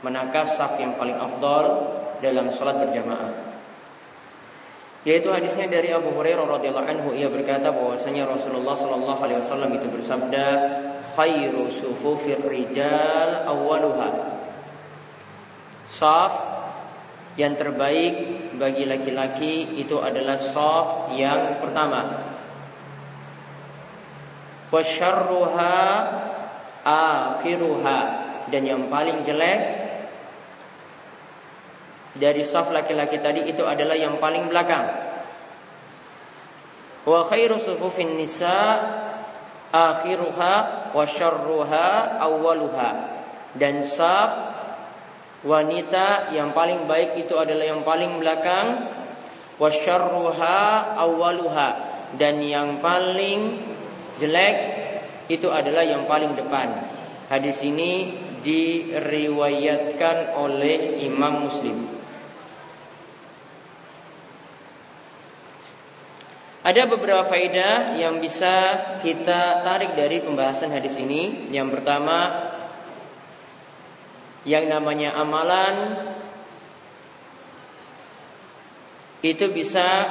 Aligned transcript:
manakah 0.04 0.44
saf 0.52 0.76
yang 0.76 1.00
paling 1.00 1.16
afdal 1.16 1.96
dalam 2.20 2.52
salat 2.52 2.76
berjamaah. 2.84 3.56
Yaitu 5.08 5.32
hadisnya 5.32 5.68
dari 5.68 5.92
Abu 5.92 6.12
Hurairah 6.12 6.44
radhiyallahu 6.60 6.88
anhu 6.88 7.08
ia 7.16 7.32
berkata 7.32 7.72
bahwasanya 7.72 8.28
Rasulullah 8.28 8.76
sallallahu 8.76 9.20
alaihi 9.20 9.40
wasallam 9.40 9.72
itu 9.76 9.88
bersabda 9.88 10.46
khairu 11.16 11.72
sufufir 11.72 12.40
rijal 12.44 13.48
awwaluha. 13.48 14.36
Saf 15.88 16.32
yang 17.36 17.56
terbaik 17.56 18.56
bagi 18.56 18.88
laki-laki 18.88 19.76
itu 19.76 20.00
adalah 20.00 20.40
saf 20.40 21.12
yang 21.16 21.60
pertama. 21.60 22.32
Wasyarruha 24.74 25.74
akhiruha 26.82 27.98
dan 28.50 28.62
yang 28.66 28.90
paling 28.90 29.22
jelek 29.22 29.60
dari 32.18 32.42
saf 32.42 32.74
laki-laki 32.74 33.22
tadi 33.22 33.46
itu 33.46 33.62
adalah 33.62 33.94
yang 33.94 34.18
paling 34.18 34.50
belakang. 34.50 34.86
Wa 37.06 37.22
khairu 37.30 37.62
sufufin 37.62 38.18
nisa 38.18 38.82
akhiruha 39.70 40.54
wa 40.90 41.04
syarruha 41.06 42.18
awwaluha. 42.18 42.90
Dan 43.54 43.86
saf 43.86 44.30
wanita 45.46 46.34
yang 46.34 46.50
paling 46.50 46.90
baik 46.90 47.14
itu 47.14 47.38
adalah 47.38 47.62
yang 47.62 47.86
paling 47.86 48.18
belakang 48.18 48.90
wa 49.54 49.70
syarruha 49.70 50.98
awwaluha 50.98 51.68
dan 52.18 52.42
yang 52.42 52.82
paling 52.82 53.73
jelek 54.20 54.56
itu 55.32 55.48
adalah 55.48 55.82
yang 55.82 56.04
paling 56.04 56.36
depan. 56.36 56.68
Hadis 57.32 57.64
ini 57.64 58.12
diriwayatkan 58.44 60.36
oleh 60.36 61.00
Imam 61.00 61.48
Muslim. 61.48 61.94
Ada 66.64 66.88
beberapa 66.88 67.28
faedah 67.28 68.00
yang 68.00 68.24
bisa 68.24 68.80
kita 69.04 69.60
tarik 69.60 69.92
dari 69.92 70.24
pembahasan 70.24 70.72
hadis 70.72 70.96
ini. 70.96 71.52
Yang 71.52 71.76
pertama, 71.76 72.48
yang 74.48 74.68
namanya 74.68 75.12
amalan 75.12 76.08
itu 79.20 79.44
bisa 79.52 80.08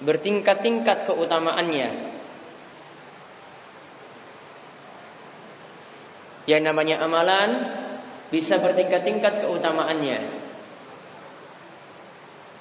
bertingkat-tingkat 0.00 1.08
keutamaannya. 1.08 2.19
Yang 6.50 6.62
namanya 6.66 6.98
amalan 6.98 7.50
bisa 8.34 8.58
bertingkat-tingkat 8.58 9.46
keutamaannya. 9.46 10.18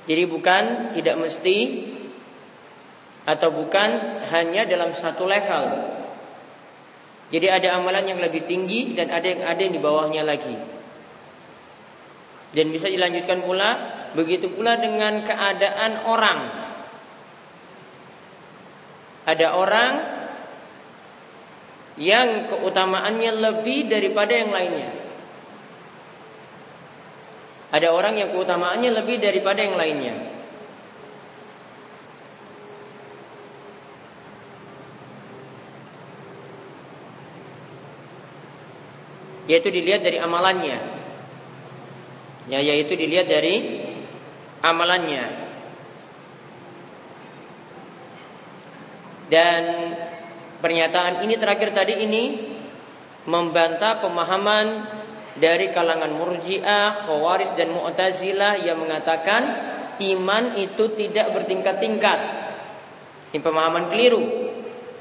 Jadi 0.05 0.23
bukan 0.29 0.93
tidak 0.93 1.17
mesti 1.17 1.57
atau 3.25 3.49
bukan 3.49 3.89
hanya 4.29 4.69
dalam 4.69 4.93
satu 4.93 5.25
level. 5.25 5.65
Jadi 7.29 7.45
ada 7.45 7.77
amalan 7.77 8.09
yang 8.09 8.19
lebih 8.21 8.45
tinggi 8.49 8.97
dan 8.97 9.13
ada 9.13 9.25
yang 9.25 9.41
ada 9.45 9.61
yang 9.61 9.73
di 9.73 9.81
bawahnya 9.81 10.25
lagi. 10.25 10.57
Dan 12.49 12.73
bisa 12.73 12.89
dilanjutkan 12.89 13.45
pula 13.45 13.69
begitu 14.17 14.49
pula 14.49 14.81
dengan 14.81 15.21
keadaan 15.21 16.09
orang. 16.09 16.39
Ada 19.29 19.47
orang 19.53 19.93
yang 21.99 22.47
keutamaannya 22.47 23.31
lebih 23.37 23.91
daripada 23.91 24.31
yang 24.31 24.49
lainnya. 24.55 24.89
Ada 27.69 27.93
orang 27.93 28.17
yang 28.17 28.33
keutamaannya 28.33 28.89
lebih 28.95 29.21
daripada 29.21 29.61
yang 29.61 29.77
lainnya. 29.77 30.39
yaitu 39.49 39.73
dilihat 39.73 40.05
dari 40.05 40.21
amalannya. 40.21 40.77
Ya, 42.45 42.61
yaitu 42.61 42.93
dilihat 42.93 43.25
dari 43.25 43.81
amalannya. 44.61 45.25
Dan 49.33 49.61
pernyataan 50.59 51.23
ini 51.23 51.35
terakhir 51.39 51.71
tadi 51.71 52.03
ini 52.03 52.23
membantah 53.27 54.03
pemahaman 54.03 54.67
dari 55.39 55.71
kalangan 55.71 56.11
Murji'ah, 56.11 57.07
Khawaris 57.07 57.55
dan 57.55 57.71
Mu'tazilah 57.71 58.59
yang 58.63 58.79
mengatakan 58.81 59.41
iman 59.99 60.59
itu 60.59 60.91
tidak 60.95 61.31
bertingkat-tingkat. 61.35 62.19
Ini 63.31 63.39
pemahaman 63.39 63.87
keliru. 63.91 64.23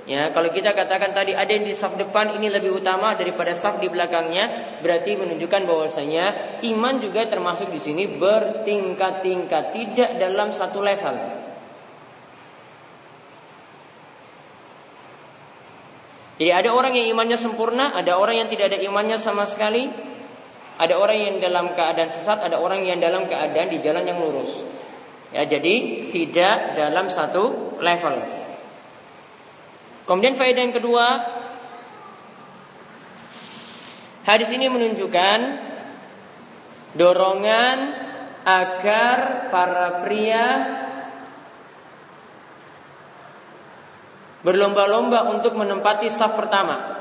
Ya, 0.09 0.33
kalau 0.33 0.49
kita 0.49 0.73
katakan 0.73 1.13
tadi 1.13 1.37
ada 1.37 1.53
yang 1.53 1.69
di 1.69 1.77
saf 1.77 1.93
depan 1.93 2.33
ini 2.41 2.49
lebih 2.49 2.81
utama 2.81 3.13
daripada 3.13 3.53
saf 3.53 3.77
di 3.77 3.93
belakangnya, 3.93 4.81
berarti 4.81 5.21
menunjukkan 5.21 5.69
bahwasanya 5.69 6.25
iman 6.65 6.97
juga 6.97 7.29
termasuk 7.29 7.69
di 7.69 7.77
sini 7.77 8.09
bertingkat-tingkat, 8.17 9.65
tidak 9.77 10.11
dalam 10.17 10.49
satu 10.49 10.81
level. 10.81 11.48
Jadi 16.39 16.51
ada 16.55 16.71
orang 16.71 16.95
yang 16.95 17.11
imannya 17.19 17.35
sempurna, 17.35 17.91
ada 17.91 18.15
orang 18.15 18.47
yang 18.47 18.49
tidak 18.49 18.71
ada 18.71 18.79
imannya 18.79 19.19
sama 19.19 19.43
sekali, 19.43 19.91
ada 20.79 20.95
orang 20.95 21.19
yang 21.19 21.35
dalam 21.43 21.75
keadaan 21.75 22.07
sesat, 22.15 22.39
ada 22.39 22.63
orang 22.63 22.87
yang 22.87 23.03
dalam 23.03 23.27
keadaan 23.27 23.67
di 23.67 23.83
jalan 23.83 24.07
yang 24.07 24.23
lurus. 24.23 24.63
Ya, 25.35 25.43
jadi 25.43 26.09
tidak 26.15 26.79
dalam 26.79 27.11
satu 27.11 27.75
level. 27.83 28.17
Kemudian 30.07 30.39
faedah 30.39 30.63
yang 30.63 30.73
kedua, 30.73 31.07
hadis 34.25 34.49
ini 34.55 34.71
menunjukkan 34.71 35.39
dorongan 36.97 37.79
agar 38.47 39.51
para 39.53 40.01
pria 40.07 40.47
berlomba-lomba 44.43 45.35
untuk 45.35 45.59
menempati 45.59 46.07
saf 46.07 46.39
pertama. 46.39 46.99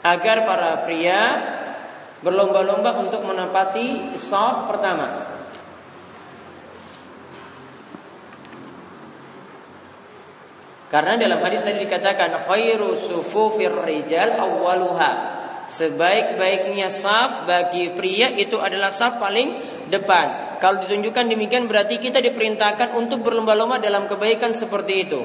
agar 0.00 0.48
para 0.48 0.70
pria 0.88 1.20
berlomba-lomba 2.24 3.00
untuk 3.00 3.24
menempati 3.24 4.16
saf 4.16 4.68
pertama. 4.68 5.28
Karena 10.90 11.14
dalam 11.14 11.38
hadis 11.46 11.62
tadi 11.62 11.86
dikatakan 11.86 12.50
khairu 12.50 12.98
sufufir 12.98 13.70
rijal 13.86 14.34
awwaluha. 14.42 15.38
Sebaik-baiknya 15.70 16.90
saf 16.90 17.46
bagi 17.46 17.94
pria 17.94 18.34
itu 18.34 18.58
adalah 18.58 18.90
saf 18.90 19.22
paling 19.22 19.54
depan. 19.86 20.49
Kalau 20.60 20.76
ditunjukkan 20.84 21.24
demikian 21.32 21.64
berarti 21.64 21.96
kita 21.96 22.20
diperintahkan 22.20 22.92
untuk 22.92 23.24
berlomba-lomba 23.24 23.80
dalam 23.80 24.04
kebaikan 24.04 24.52
seperti 24.52 25.08
itu. 25.08 25.20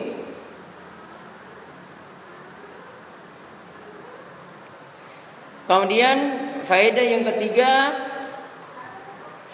Kemudian 5.66 6.18
faedah 6.64 7.04
yang 7.04 7.28
ketiga 7.36 7.72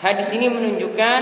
hadis 0.06 0.30
ini 0.36 0.52
menunjukkan 0.52 1.22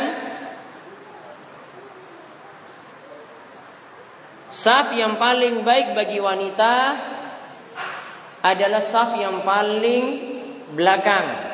saf 4.50 4.92
yang 4.92 5.16
paling 5.22 5.62
baik 5.62 5.94
bagi 5.94 6.20
wanita 6.20 6.74
adalah 8.44 8.82
saf 8.84 9.16
yang 9.16 9.46
paling 9.46 10.04
belakang. 10.74 11.49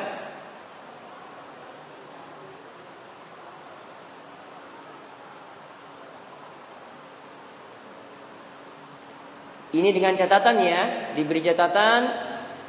Ini 9.76 9.92
dengan 9.92 10.16
catatan 10.16 10.56
ya, 10.64 10.82
diberi 11.12 11.44
catatan 11.44 12.00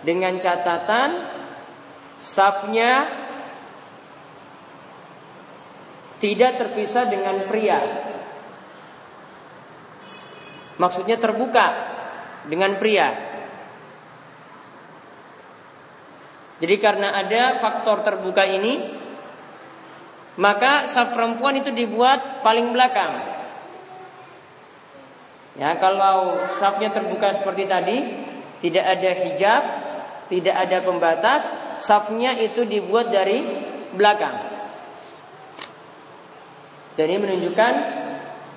dengan 0.04 0.36
catatan 0.36 1.10
safnya 2.20 3.08
tidak 6.20 6.60
terpisah 6.60 7.08
dengan 7.08 7.48
pria. 7.48 7.80
Maksudnya 10.76 11.16
terbuka 11.16 11.68
dengan 12.52 12.76
pria. 12.76 13.08
Jadi 16.58 16.76
karena 16.82 17.14
ada 17.14 17.62
faktor 17.62 18.02
terbuka 18.02 18.44
ini, 18.44 18.98
maka 20.42 20.90
saf 20.90 21.14
perempuan 21.14 21.62
itu 21.62 21.70
dibuat 21.70 22.42
paling 22.42 22.74
belakang. 22.74 23.37
Ya, 25.58 25.74
kalau 25.82 26.38
safnya 26.62 26.94
terbuka 26.94 27.34
seperti 27.34 27.66
tadi, 27.66 27.98
tidak 28.62 28.86
ada 28.86 29.12
hijab, 29.26 29.64
tidak 30.30 30.56
ada 30.56 30.78
pembatas, 30.86 31.42
safnya 31.82 32.38
itu 32.38 32.62
dibuat 32.64 33.10
dari 33.10 33.42
belakang. 33.98 34.38
Dan 36.94 37.06
ini 37.10 37.20
menunjukkan 37.22 37.74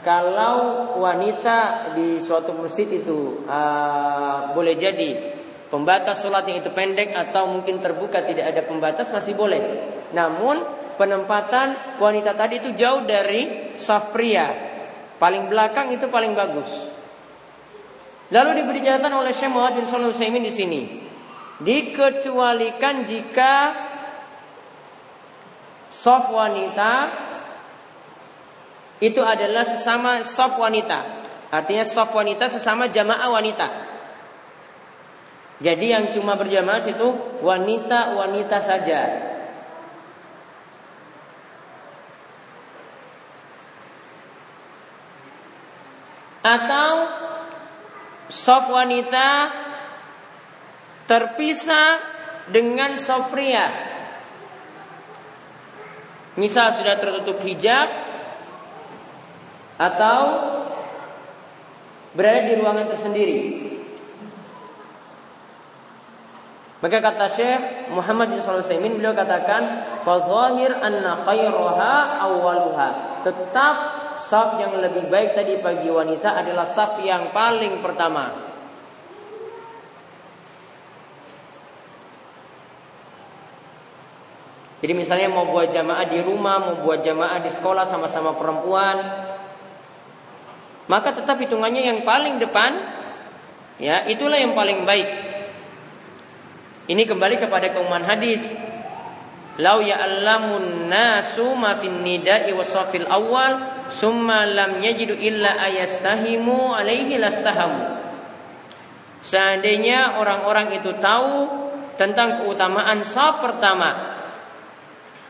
kalau 0.00 0.56
wanita 1.00 1.92
di 1.96 2.20
suatu 2.20 2.56
masjid 2.56 2.88
itu 2.88 3.44
uh, 3.44 4.56
boleh 4.56 4.76
jadi 4.80 5.40
Pembatas 5.70 6.26
sholat 6.26 6.50
yang 6.50 6.66
itu 6.66 6.74
pendek 6.74 7.14
atau 7.14 7.46
mungkin 7.46 7.78
terbuka 7.78 8.26
tidak 8.26 8.50
ada 8.50 8.66
pembatas 8.66 9.14
masih 9.14 9.38
boleh. 9.38 9.62
Namun 10.10 10.66
penempatan 10.98 11.94
wanita 12.02 12.34
tadi 12.34 12.58
itu 12.58 12.74
jauh 12.74 13.06
dari 13.06 13.70
saf 13.78 14.10
pria. 14.10 14.69
Paling 15.20 15.52
belakang 15.52 15.92
itu 15.92 16.08
paling 16.08 16.32
bagus. 16.32 16.66
Lalu 18.32 18.64
diberi 18.64 18.80
catatan 18.80 19.12
oleh 19.20 19.36
Syekh 19.36 19.52
Muhammad 19.52 19.84
bin 19.84 19.86
Shalih 19.86 20.40
di 20.40 20.48
sini. 20.48 20.80
Dikecualikan 21.60 23.04
jika 23.04 23.54
soft 25.92 26.32
wanita 26.32 26.92
itu 29.04 29.20
adalah 29.20 29.60
sesama 29.60 30.24
soft 30.24 30.56
wanita. 30.56 31.20
Artinya 31.52 31.84
soft 31.84 32.16
wanita 32.16 32.48
sesama 32.48 32.88
jamaah 32.88 33.28
wanita. 33.28 33.68
Jadi 35.60 35.92
yang 35.92 36.08
cuma 36.16 36.40
berjamaah 36.40 36.80
itu 36.80 37.08
wanita-wanita 37.44 38.58
saja. 38.64 39.29
Atau 46.40 46.92
soft 48.32 48.72
wanita 48.72 49.52
terpisah 51.10 52.00
dengan 52.48 52.96
soft 52.96 53.34
pria. 53.34 53.66
Misal 56.38 56.72
sudah 56.72 56.96
tertutup 56.96 57.42
hijab 57.42 57.90
atau 59.76 60.20
berada 62.14 62.46
di 62.46 62.54
ruangan 62.56 62.86
tersendiri. 62.94 63.40
Maka 66.80 66.96
kata 67.04 67.26
Syekh 67.28 67.92
Muhammad 67.92 68.32
bin 68.32 68.40
Shalih 68.40 68.64
beliau 68.64 69.12
katakan 69.12 69.84
fazahir 70.00 70.72
anna 70.80 71.20
khairaha 71.28 72.24
awwaluha. 72.24 73.20
Tetap 73.20 73.99
saf 74.24 74.60
yang 74.60 74.76
lebih 74.76 75.08
baik 75.08 75.36
tadi 75.36 75.58
bagi 75.60 75.88
wanita 75.88 76.40
adalah 76.40 76.66
saf 76.68 77.00
yang 77.00 77.32
paling 77.32 77.80
pertama. 77.80 78.50
Jadi 84.80 84.92
misalnya 84.96 85.28
mau 85.28 85.44
buat 85.44 85.68
jamaah 85.68 86.08
di 86.08 86.24
rumah, 86.24 86.56
mau 86.56 86.74
buat 86.80 87.04
jamaah 87.04 87.36
di 87.44 87.52
sekolah 87.52 87.84
sama-sama 87.84 88.32
perempuan, 88.32 88.96
maka 90.88 91.12
tetap 91.12 91.36
hitungannya 91.36 91.84
yang 91.84 92.00
paling 92.00 92.40
depan, 92.40 92.80
ya 93.76 94.08
itulah 94.08 94.40
yang 94.40 94.56
paling 94.56 94.88
baik. 94.88 95.08
Ini 96.88 97.06
kembali 97.06 97.38
kepada 97.38 97.70
keumuman 97.70 98.08
hadis. 98.08 98.69
Lau 99.60 99.84
ya'lamun 99.84 100.88
nasu 100.88 101.52
ma 101.52 101.76
fin 101.76 102.00
nida'i 102.00 102.56
wasafil 102.56 103.04
awal 103.04 103.84
summa 103.92 104.48
lam 104.48 104.80
yajidu 104.80 105.12
illa 105.12 105.60
ayastahimu 105.60 106.72
alaihi 106.72 107.20
lastahamu. 107.20 108.00
Seandainya 109.20 110.16
orang-orang 110.16 110.80
itu 110.80 110.96
tahu 110.96 111.44
tentang 112.00 112.40
keutamaan 112.40 113.04
saf 113.04 113.44
pertama, 113.44 114.16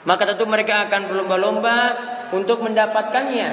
maka 0.07 0.23
tentu 0.31 0.47
mereka 0.47 0.87
akan 0.87 1.11
berlomba-lomba 1.11 1.78
untuk 2.31 2.62
mendapatkannya 2.62 3.49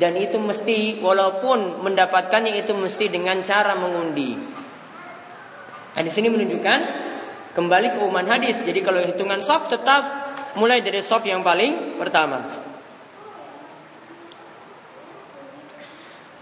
dan 0.00 0.16
itu 0.16 0.40
mesti 0.40 1.04
walaupun 1.04 1.84
mendapatkannya 1.84 2.64
itu 2.64 2.72
mesti 2.72 3.12
dengan 3.12 3.44
cara 3.44 3.76
mengundi. 3.76 4.40
Nah, 5.94 6.02
di 6.02 6.10
sini 6.10 6.32
menunjukkan 6.32 7.04
Kembali 7.54 7.94
ke 7.94 7.98
umuman 8.02 8.26
hadis. 8.26 8.58
Jadi 8.66 8.82
kalau 8.82 8.98
hitungan 8.98 9.38
soft 9.38 9.70
tetap 9.70 10.23
mulai 10.54 10.82
dari 10.82 11.02
soft 11.02 11.26
yang 11.26 11.42
paling 11.42 11.98
pertama. 11.98 12.46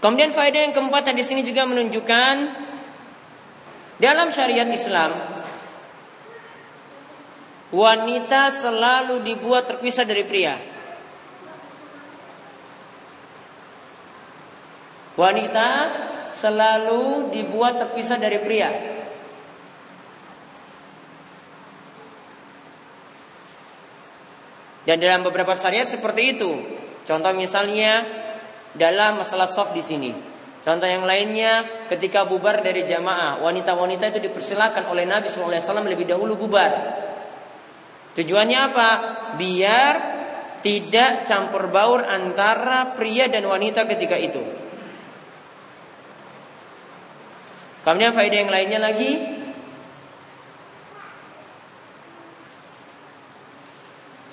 Kemudian 0.03 0.35
faedah 0.35 0.67
yang 0.67 0.73
keempat 0.75 1.15
hadis 1.15 1.31
ini 1.31 1.47
juga 1.47 1.63
menunjukkan 1.63 2.35
dalam 4.03 4.27
syariat 4.35 4.67
Islam 4.67 5.15
wanita 7.71 8.51
selalu 8.51 9.23
dibuat 9.23 9.63
terpisah 9.65 10.03
dari 10.03 10.27
pria. 10.27 10.59
Wanita 15.13 15.69
selalu 16.35 17.29
dibuat 17.31 17.79
terpisah 17.79 18.17
dari 18.19 18.43
pria. 18.43 18.69
Dan 24.83 24.99
dalam 24.99 25.23
beberapa 25.23 25.55
syariat 25.55 25.87
seperti 25.87 26.35
itu. 26.35 26.51
Contoh 27.07 27.31
misalnya 27.35 28.03
dalam 28.75 29.23
masalah 29.23 29.47
soft 29.47 29.71
di 29.71 29.83
sini. 29.83 30.11
Contoh 30.63 30.87
yang 30.87 31.03
lainnya 31.03 31.83
ketika 31.91 32.23
bubar 32.23 32.63
dari 32.63 32.87
jamaah, 32.87 33.43
wanita-wanita 33.43 34.15
itu 34.15 34.19
dipersilakan 34.31 34.87
oleh 34.87 35.03
Nabi 35.03 35.27
SAW 35.27 35.59
lebih 35.83 36.07
dahulu 36.07 36.39
bubar. 36.39 36.71
Tujuannya 38.15 38.59
apa? 38.71 38.89
Biar 39.35 39.93
tidak 40.63 41.27
campur 41.27 41.67
baur 41.67 42.07
antara 42.07 42.95
pria 42.95 43.27
dan 43.27 43.43
wanita 43.43 43.83
ketika 43.83 44.15
itu. 44.15 44.39
Kemudian 47.83 48.15
faedah 48.15 48.39
yang 48.47 48.51
lainnya 48.51 48.79
lagi 48.79 49.42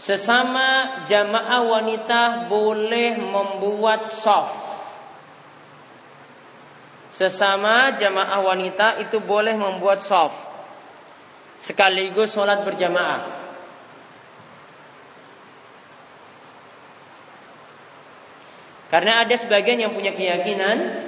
Sesama 0.01 1.05
jamaah 1.05 1.61
wanita 1.61 2.49
boleh 2.49 3.21
membuat 3.21 4.09
soft. 4.09 4.57
Sesama 7.13 7.93
jamaah 8.01 8.41
wanita 8.41 9.05
itu 9.05 9.21
boleh 9.21 9.53
membuat 9.53 10.01
soft. 10.01 10.49
sekaligus 11.61 12.33
sholat 12.33 12.65
berjamaah. 12.65 13.21
Karena 18.89 19.21
ada 19.21 19.37
sebagian 19.37 19.85
yang 19.85 19.93
punya 19.93 20.17
keyakinan 20.17 21.05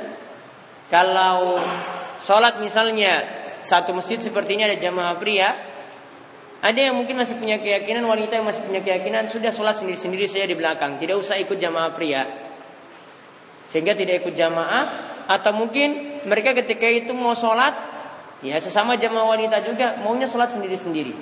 kalau 0.93 1.57
sholat 2.21 2.61
misalnya 2.61 3.25
satu 3.65 3.97
masjid 3.97 4.21
seperti 4.21 4.61
ini 4.61 4.69
ada 4.69 4.77
jamaah 4.77 5.17
pria, 5.17 5.72
ada 6.63 6.79
yang 6.79 6.95
mungkin 6.95 7.19
masih 7.19 7.35
punya 7.35 7.59
keyakinan 7.59 8.07
wanita 8.07 8.39
yang 8.39 8.47
masih 8.47 8.63
punya 8.63 8.79
keyakinan 8.79 9.27
sudah 9.27 9.51
sholat 9.51 9.83
sendiri-sendiri 9.83 10.31
saja 10.31 10.47
di 10.47 10.55
belakang, 10.55 10.95
tidak 11.03 11.19
usah 11.19 11.35
ikut 11.43 11.59
jamaah 11.59 11.91
pria, 11.91 12.23
sehingga 13.67 13.99
tidak 13.99 14.23
ikut 14.23 14.39
jamaah 14.39 14.85
atau 15.27 15.51
mungkin 15.51 16.23
mereka 16.23 16.55
ketika 16.55 16.87
itu 16.87 17.11
mau 17.11 17.35
sholat 17.35 17.75
ya 18.47 18.63
sesama 18.63 18.95
jamaah 18.95 19.35
wanita 19.35 19.59
juga 19.67 19.99
maunya 19.99 20.31
sholat 20.31 20.55
sendiri-sendiri. 20.55 21.15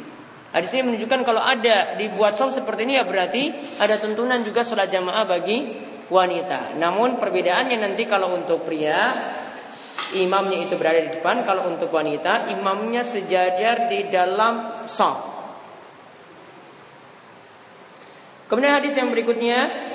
Hadis 0.50 0.74
ini 0.74 0.92
menunjukkan 0.92 1.20
kalau 1.22 1.40
ada 1.40 1.94
dibuat 1.96 2.36
sholat 2.36 2.60
seperti 2.60 2.84
ini 2.84 3.00
ya 3.00 3.08
berarti 3.08 3.54
ada 3.80 3.96
tuntunan 3.96 4.44
juga 4.44 4.60
sholat 4.60 4.92
jamaah 4.92 5.24
bagi 5.24 5.88
wanita. 6.10 6.74
Namun 6.76 7.16
perbedaannya 7.16 7.80
nanti 7.80 8.04
kalau 8.04 8.34
untuk 8.34 8.66
pria 8.66 8.98
imamnya 10.18 10.66
itu 10.66 10.74
berada 10.74 11.00
di 11.02 11.10
depan, 11.20 11.44
kalau 11.44 11.70
untuk 11.70 11.92
wanita 11.92 12.50
imamnya 12.50 13.06
sejajar 13.06 13.86
di 13.86 14.10
dalam 14.10 14.86
saf. 14.90 15.28
Kemudian 18.50 18.82
hadis 18.82 18.98
yang 18.98 19.14
berikutnya 19.14 19.90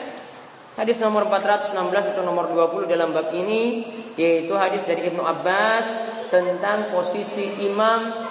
Hadis 0.76 1.00
nomor 1.00 1.32
416 1.32 1.72
atau 2.12 2.24
nomor 2.28 2.52
20 2.52 2.92
dalam 2.92 3.16
bab 3.16 3.32
ini 3.32 3.88
yaitu 4.20 4.52
hadis 4.60 4.84
dari 4.84 5.08
Ibnu 5.08 5.24
Abbas 5.24 5.88
tentang 6.28 6.92
posisi 6.92 7.64
imam 7.64 8.28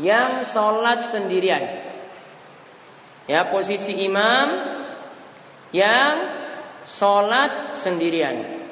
yang 0.00 0.48
sholat 0.48 1.04
sendirian. 1.04 1.60
Ya, 3.28 3.52
posisi 3.52 4.00
imam 4.00 4.48
yang 5.76 6.12
sholat 6.88 7.76
sendirian. 7.76 8.63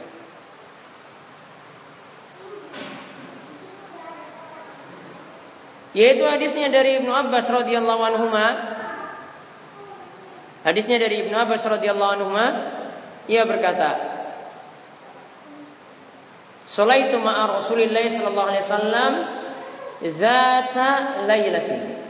Yaitu 5.93 6.25
hadisnya 6.25 6.73
dari 6.73 7.05
Ibnu 7.05 7.13
Abbas 7.13 7.47
radhiyallahu 7.53 8.03
anhu 8.03 8.27
Hadisnya 10.63 10.97
dari 10.97 11.27
Ibnu 11.27 11.37
Abbas 11.37 11.63
radhiyallahu 11.69 12.13
anhu 12.17 12.31
ia 13.29 13.47
berkata 13.47 14.13
Salaitu 16.63 17.19
ma'a 17.21 17.59
Rasulillah 17.61 18.07
sallallahu 18.07 18.49
alaihi 18.49 18.65
wasallam 18.65 19.13
zata 20.11 21.23
lailatin. 21.29 22.03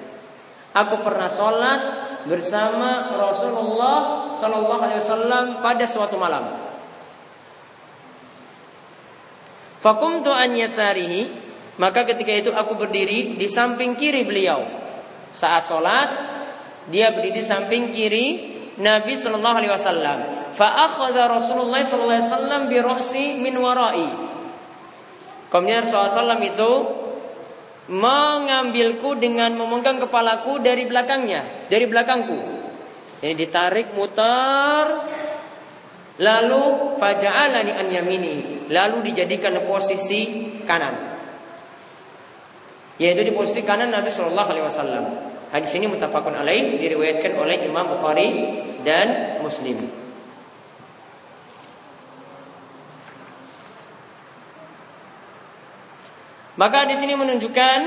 Aku 0.73 1.05
pernah 1.05 1.29
sholat 1.29 1.81
bersama 2.25 3.12
Rasulullah 3.12 4.33
Sallallahu 4.41 4.83
Alaihi 4.83 5.01
Wasallam 5.05 5.45
pada 5.61 5.85
suatu 5.85 6.17
malam. 6.17 6.49
Fakum 9.85 10.25
an 10.25 10.51
yasarihi 10.57 11.51
maka 11.81 12.05
ketika 12.05 12.33
itu 12.33 12.50
aku 12.52 12.76
berdiri 12.76 13.38
di 13.41 13.47
samping 13.49 13.97
kiri 13.97 14.29
beliau. 14.29 14.61
Saat 15.33 15.69
sholat 15.71 16.09
dia 16.93 17.14
berdiri 17.14 17.41
di 17.41 17.45
samping 17.45 17.88
kiri 17.88 18.26
Nabi 18.81 19.17
Sallallahu 19.17 19.57
Alaihi 19.57 19.73
Wasallam. 19.73 20.19
Faakhadha 20.52 21.33
Rasulullah 21.33 21.81
Sallallahu 21.81 22.12
Alaihi 22.12 22.29
Wasallam 22.29 22.62
bi 22.69 22.76
min 23.41 23.55
warai. 23.57 24.09
Kemudian 25.49 25.85
Rasulullah 25.85 26.41
itu 26.41 26.73
mengambilku 27.93 29.17
dengan 29.21 29.52
memegang 29.57 30.00
kepalaku 30.00 30.61
dari 30.61 30.88
belakangnya, 30.88 31.69
dari 31.69 31.85
belakangku. 31.85 32.41
Ini 33.23 33.35
ditarik 33.38 33.95
mutar 33.95 35.09
lalu 36.21 36.97
faja'alani 37.00 37.73
an 37.73 37.87
yamini 37.88 38.67
lalu 38.69 39.12
dijadikan 39.12 39.57
posisi 39.64 40.52
kanan. 40.64 41.12
Yaitu 43.01 43.25
di 43.25 43.33
posisi 43.33 43.65
kanan 43.65 43.89
Nabi 43.89 44.13
Shallallahu 44.13 44.49
alaihi 44.53 44.67
wasallam. 44.69 45.05
Hadis 45.53 45.73
ini 45.77 45.89
mutafakun 45.89 46.33
alaih 46.33 46.81
diriwayatkan 46.81 47.37
oleh 47.37 47.61
Imam 47.65 47.93
Bukhari 47.93 48.57
dan 48.85 49.39
Muslim. 49.45 50.03
Maka 56.53 56.85
di 56.85 56.97
sini 57.01 57.17
menunjukkan 57.17 57.79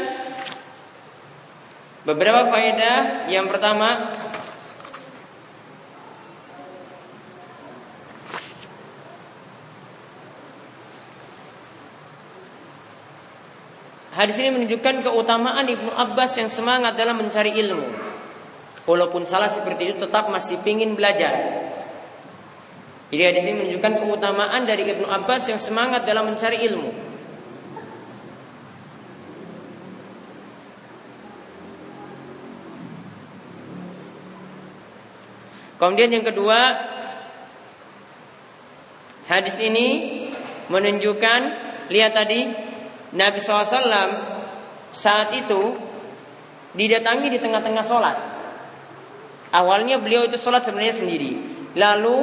beberapa 2.05 2.49
faedah. 2.49 3.29
Yang 3.29 3.45
pertama, 3.53 3.89
Hadis 14.15 14.39
ini 14.39 14.47
menunjukkan 14.55 15.03
keutamaan 15.03 15.67
Ibnu 15.67 15.91
Abbas 15.91 16.39
yang 16.39 16.47
semangat 16.47 16.95
dalam 16.95 17.19
mencari 17.19 17.51
ilmu. 17.51 17.83
Walaupun 18.87 19.27
salah 19.27 19.51
seperti 19.51 19.91
itu 19.91 20.07
tetap 20.07 20.31
masih 20.31 20.55
ingin 20.63 20.95
belajar. 20.95 21.35
Jadi 23.11 23.23
hadis 23.27 23.43
ini 23.43 23.55
menunjukkan 23.59 23.93
keutamaan 24.07 24.63
dari 24.63 24.87
Ibnu 24.87 25.03
Abbas 25.03 25.51
yang 25.51 25.59
semangat 25.59 26.07
dalam 26.07 26.31
mencari 26.31 26.63
ilmu. 26.63 26.95
Kemudian 35.75 36.15
yang 36.15 36.23
kedua, 36.23 36.59
hadis 39.27 39.59
ini 39.59 39.87
menunjukkan 40.71 41.39
lihat 41.91 42.15
tadi 42.15 42.64
Nabi 43.15 43.39
SAW 43.39 44.11
saat 44.91 45.31
itu 45.31 45.61
didatangi 46.75 47.31
di 47.31 47.39
tengah-tengah 47.39 47.83
sholat. 47.87 48.17
Awalnya 49.55 50.03
beliau 50.03 50.27
itu 50.27 50.35
sholat 50.35 50.67
sebenarnya 50.67 50.99
sendiri. 50.99 51.31
Lalu 51.79 52.17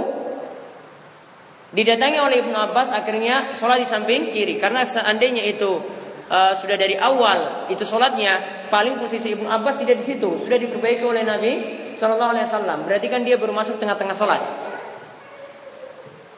didatangi 1.72 2.20
oleh 2.20 2.44
Ibnu 2.44 2.52
Abbas 2.52 2.92
akhirnya 2.92 3.56
sholat 3.56 3.80
di 3.80 3.88
samping 3.88 4.28
kiri. 4.28 4.60
Karena 4.60 4.84
seandainya 4.84 5.40
itu 5.48 5.80
uh, 6.28 6.52
sudah 6.60 6.76
dari 6.76 7.00
awal 7.00 7.72
itu 7.72 7.88
sholatnya 7.88 8.68
paling 8.68 9.00
posisi 9.00 9.32
Ibnu 9.32 9.48
Abbas 9.48 9.80
tidak 9.80 10.04
di 10.04 10.04
situ. 10.04 10.28
Sudah 10.44 10.60
diperbaiki 10.60 11.04
oleh 11.04 11.24
Nabi 11.24 11.52
Shallallahu 11.96 12.32
Alaihi 12.36 12.46
Wasallam. 12.52 12.78
Berarti 12.84 13.06
kan 13.08 13.24
dia 13.24 13.40
baru 13.40 13.56
masuk 13.56 13.80
tengah-tengah 13.80 14.16
sholat. 14.16 14.42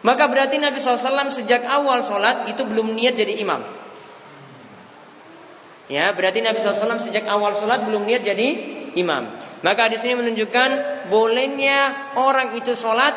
Maka 0.05 0.29
berarti 0.29 0.61
Nabi 0.61 0.85
SAW 0.85 1.33
sejak 1.33 1.65
awal 1.65 2.05
sholat 2.05 2.45
itu 2.45 2.61
belum 2.61 2.93
niat 2.93 3.17
jadi 3.17 3.41
imam. 3.41 3.84
Ya, 5.85 6.09
berarti 6.17 6.41
Nabi 6.41 6.65
SAW 6.65 6.97
sejak 6.97 7.29
awal 7.29 7.53
sholat 7.53 7.85
belum 7.85 8.09
niat 8.09 8.25
jadi 8.25 8.49
imam. 8.97 9.29
Maka 9.61 9.89
di 9.93 10.01
sini 10.01 10.17
menunjukkan 10.17 10.71
bolehnya 11.13 12.13
orang 12.17 12.57
itu 12.57 12.73
sholat 12.73 13.13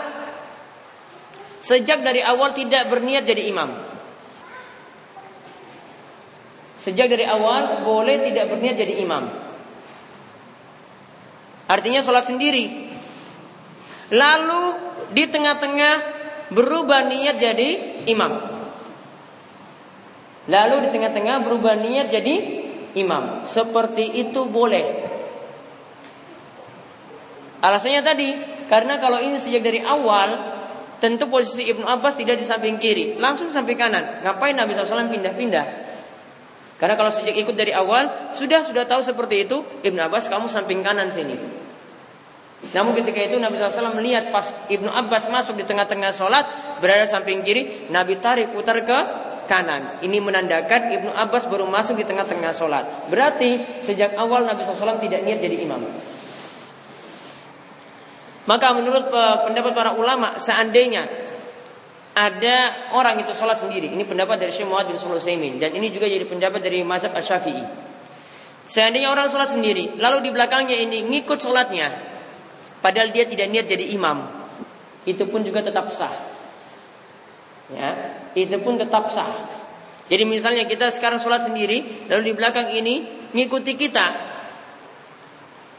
sejak 1.63 2.03
dari 2.03 2.19
awal 2.19 2.51
tidak 2.51 2.91
berniat 2.91 3.23
jadi 3.23 3.47
imam. 3.47 3.71
Sejak 6.79 7.07
dari 7.11 7.27
awal 7.27 7.83
boleh 7.83 8.31
tidak 8.31 8.51
berniat 8.51 8.75
jadi 8.79 8.93
imam. 9.03 9.23
Artinya 11.67 11.99
sholat 11.99 12.27
sendiri. 12.27 12.87
Lalu 14.11 14.63
di 15.11 15.23
tengah-tengah 15.27 15.95
berubah 16.55 17.11
niat 17.11 17.35
jadi 17.35 17.69
imam. 18.07 18.31
Lalu 20.47 20.87
di 20.87 20.89
tengah-tengah 20.95 21.43
berubah 21.43 21.75
niat 21.75 22.07
jadi 22.07 22.35
imam. 22.97 23.45
Seperti 23.45 24.17
itu 24.17 24.49
boleh. 24.49 25.05
Alasannya 27.61 28.01
tadi, 28.05 28.29
karena 28.69 29.01
kalau 29.01 29.17
ini 29.21 29.41
sejak 29.41 29.65
dari 29.65 29.81
awal, 29.81 30.57
tentu 31.01 31.25
posisi 31.29 31.65
Ibnu 31.69 31.85
Abbas 31.85 32.17
tidak 32.17 32.37
di 32.41 32.45
samping 32.45 32.77
kiri, 32.77 33.17
langsung 33.17 33.49
samping 33.49 33.77
kanan. 33.77 34.21
Ngapain 34.25 34.53
Nabi 34.53 34.77
SAW 34.77 35.09
pindah-pindah? 35.09 35.65
Karena 36.77 36.93
kalau 36.93 37.09
sejak 37.09 37.33
ikut 37.33 37.57
dari 37.57 37.73
awal, 37.73 38.33
sudah 38.37 38.61
sudah 38.61 38.85
tahu 38.85 39.01
seperti 39.01 39.49
itu, 39.49 39.65
Ibnu 39.81 39.97
Abbas 39.97 40.29
kamu 40.29 40.45
samping 40.45 40.85
kanan 40.85 41.09
sini. 41.09 41.33
Namun 42.73 42.97
ketika 42.97 43.21
itu 43.21 43.37
Nabi 43.37 43.57
SAW 43.57 43.93
melihat 43.97 44.33
pas 44.33 44.53
Ibnu 44.69 44.89
Abbas 44.89 45.29
masuk 45.29 45.61
di 45.61 45.65
tengah-tengah 45.65 46.09
sholat 46.13 46.45
berada 46.81 47.05
samping 47.09 47.41
kiri, 47.45 47.89
Nabi 47.89 48.17
tarik 48.17 48.53
putar 48.53 48.81
ke 48.85 48.99
kanan. 49.47 50.03
Ini 50.03 50.19
menandakan 50.19 50.93
Ibnu 50.93 51.11
Abbas 51.15 51.47
baru 51.47 51.65
masuk 51.65 51.97
di 51.97 52.05
tengah-tengah 52.05 52.51
sholat. 52.53 53.09
Berarti 53.09 53.81
sejak 53.81 54.13
awal 54.19 54.43
Nabi 54.45 54.67
SAW 54.67 54.99
tidak 54.99 55.23
niat 55.23 55.39
jadi 55.39 55.57
imam. 55.63 55.87
Maka 58.47 58.67
menurut 58.75 59.11
eh, 59.11 59.37
pendapat 59.43 59.71
para 59.75 59.91
ulama, 59.95 60.39
seandainya 60.39 61.03
ada 62.17 62.57
orang 62.97 63.21
itu 63.21 63.29
sholat 63.37 63.61
sendiri, 63.61 63.93
ini 63.93 64.01
pendapat 64.01 64.41
dari 64.41 64.49
Syekh 64.49 64.65
Muhammad 64.65 64.95
bin 64.95 64.97
Sulaiman 64.97 65.61
dan 65.61 65.69
ini 65.77 65.93
juga 65.93 66.09
jadi 66.09 66.25
pendapat 66.25 66.65
dari 66.65 66.81
mazhab 66.81 67.13
Asy-Syafi'i. 67.13 67.61
Seandainya 68.67 69.13
orang 69.13 69.29
sholat 69.29 69.53
sendiri, 69.53 69.95
lalu 70.01 70.27
di 70.27 70.29
belakangnya 70.33 70.75
ini 70.75 71.05
ngikut 71.05 71.39
sholatnya, 71.39 71.87
padahal 72.81 73.13
dia 73.13 73.29
tidak 73.29 73.47
niat 73.53 73.69
jadi 73.69 73.93
imam, 73.93 74.27
itu 75.05 75.23
pun 75.29 75.45
juga 75.45 75.61
tetap 75.61 75.87
sah. 75.93 76.11
Ya, 77.67 77.91
itu 78.37 78.61
pun 78.61 78.77
tetap 78.77 79.09
sah. 79.09 79.33
Jadi 80.07 80.23
misalnya 80.23 80.69
kita 80.69 80.93
sekarang 80.93 81.17
sholat 81.17 81.49
sendiri, 81.49 82.07
lalu 82.07 82.31
di 82.31 82.33
belakang 82.37 82.69
ini 82.71 83.27
ngikuti 83.33 83.73
kita, 83.75 84.07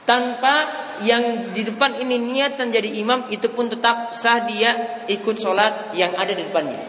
tanpa 0.04 0.54
yang 1.00 1.54
di 1.54 1.62
depan 1.64 2.02
ini 2.02 2.18
niat 2.18 2.58
dan 2.58 2.74
jadi 2.74 2.90
imam, 2.98 3.30
itu 3.30 3.48
pun 3.54 3.70
tetap 3.70 4.10
sah 4.12 4.42
dia 4.44 5.04
ikut 5.06 5.36
sholat 5.38 5.94
yang 5.94 6.12
ada 6.18 6.34
di 6.34 6.42
depannya. 6.44 6.80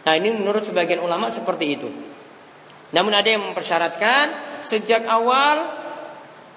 Nah 0.00 0.14
ini 0.16 0.32
menurut 0.32 0.64
sebagian 0.64 1.04
ulama 1.04 1.28
seperti 1.28 1.66
itu. 1.76 1.88
Namun 2.90 3.12
ada 3.14 3.28
yang 3.30 3.44
mempersyaratkan 3.46 4.32
sejak 4.66 5.06
awal 5.06 5.70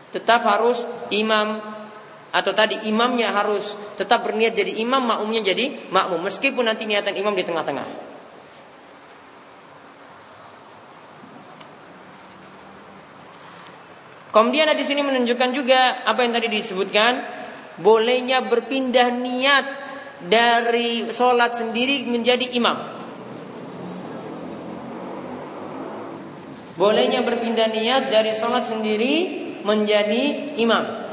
tetap 0.09 0.41
harus 0.45 0.81
imam 1.09 1.72
atau 2.33 2.49
tadi 2.49 2.89
imamnya 2.89 3.29
harus 3.29 3.77
tetap 3.93 4.25
berniat 4.25 4.57
jadi 4.57 4.81
imam, 4.81 5.05
makmumnya 5.05 5.53
jadi 5.53 5.85
makmum 5.93 6.25
meskipun 6.25 6.65
nanti 6.65 6.89
niatan 6.89 7.13
imam 7.13 7.37
di 7.37 7.45
tengah-tengah. 7.45 7.85
Kemudian 14.33 14.65
di 14.73 14.81
sini 14.81 15.05
menunjukkan 15.05 15.49
juga 15.53 16.01
apa 16.09 16.25
yang 16.25 16.33
tadi 16.33 16.49
disebutkan, 16.49 17.21
bolehnya 17.77 18.41
berpindah 18.41 19.13
niat 19.13 19.65
dari 20.25 21.05
sholat 21.13 21.53
sendiri 21.53 22.09
menjadi 22.09 22.49
imam. 22.57 22.77
Bolehnya 26.73 27.21
berpindah 27.21 27.69
niat 27.69 28.09
dari 28.09 28.33
sholat 28.33 28.65
sendiri 28.65 29.15
menjadi 29.61 30.57
imam. 30.57 31.12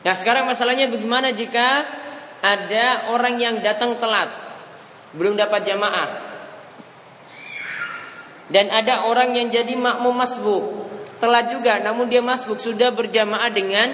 Nah 0.00 0.14
sekarang 0.16 0.48
masalahnya 0.48 0.88
bagaimana 0.88 1.32
jika 1.36 1.84
ada 2.40 3.12
orang 3.12 3.36
yang 3.36 3.60
datang 3.60 4.00
telat 4.00 4.32
belum 5.12 5.36
dapat 5.36 5.60
jamaah 5.66 6.08
dan 8.48 8.72
ada 8.72 9.04
orang 9.04 9.36
yang 9.36 9.52
jadi 9.52 9.76
makmum 9.76 10.16
masbuk 10.16 10.64
telat 11.20 11.52
juga 11.52 11.84
namun 11.84 12.08
dia 12.08 12.24
masbuk 12.24 12.56
sudah 12.56 12.96
berjamaah 12.96 13.52
dengan 13.52 13.92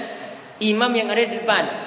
imam 0.63 0.93
yang 0.95 1.11
ada 1.11 1.27
di 1.27 1.43
depan 1.43 1.87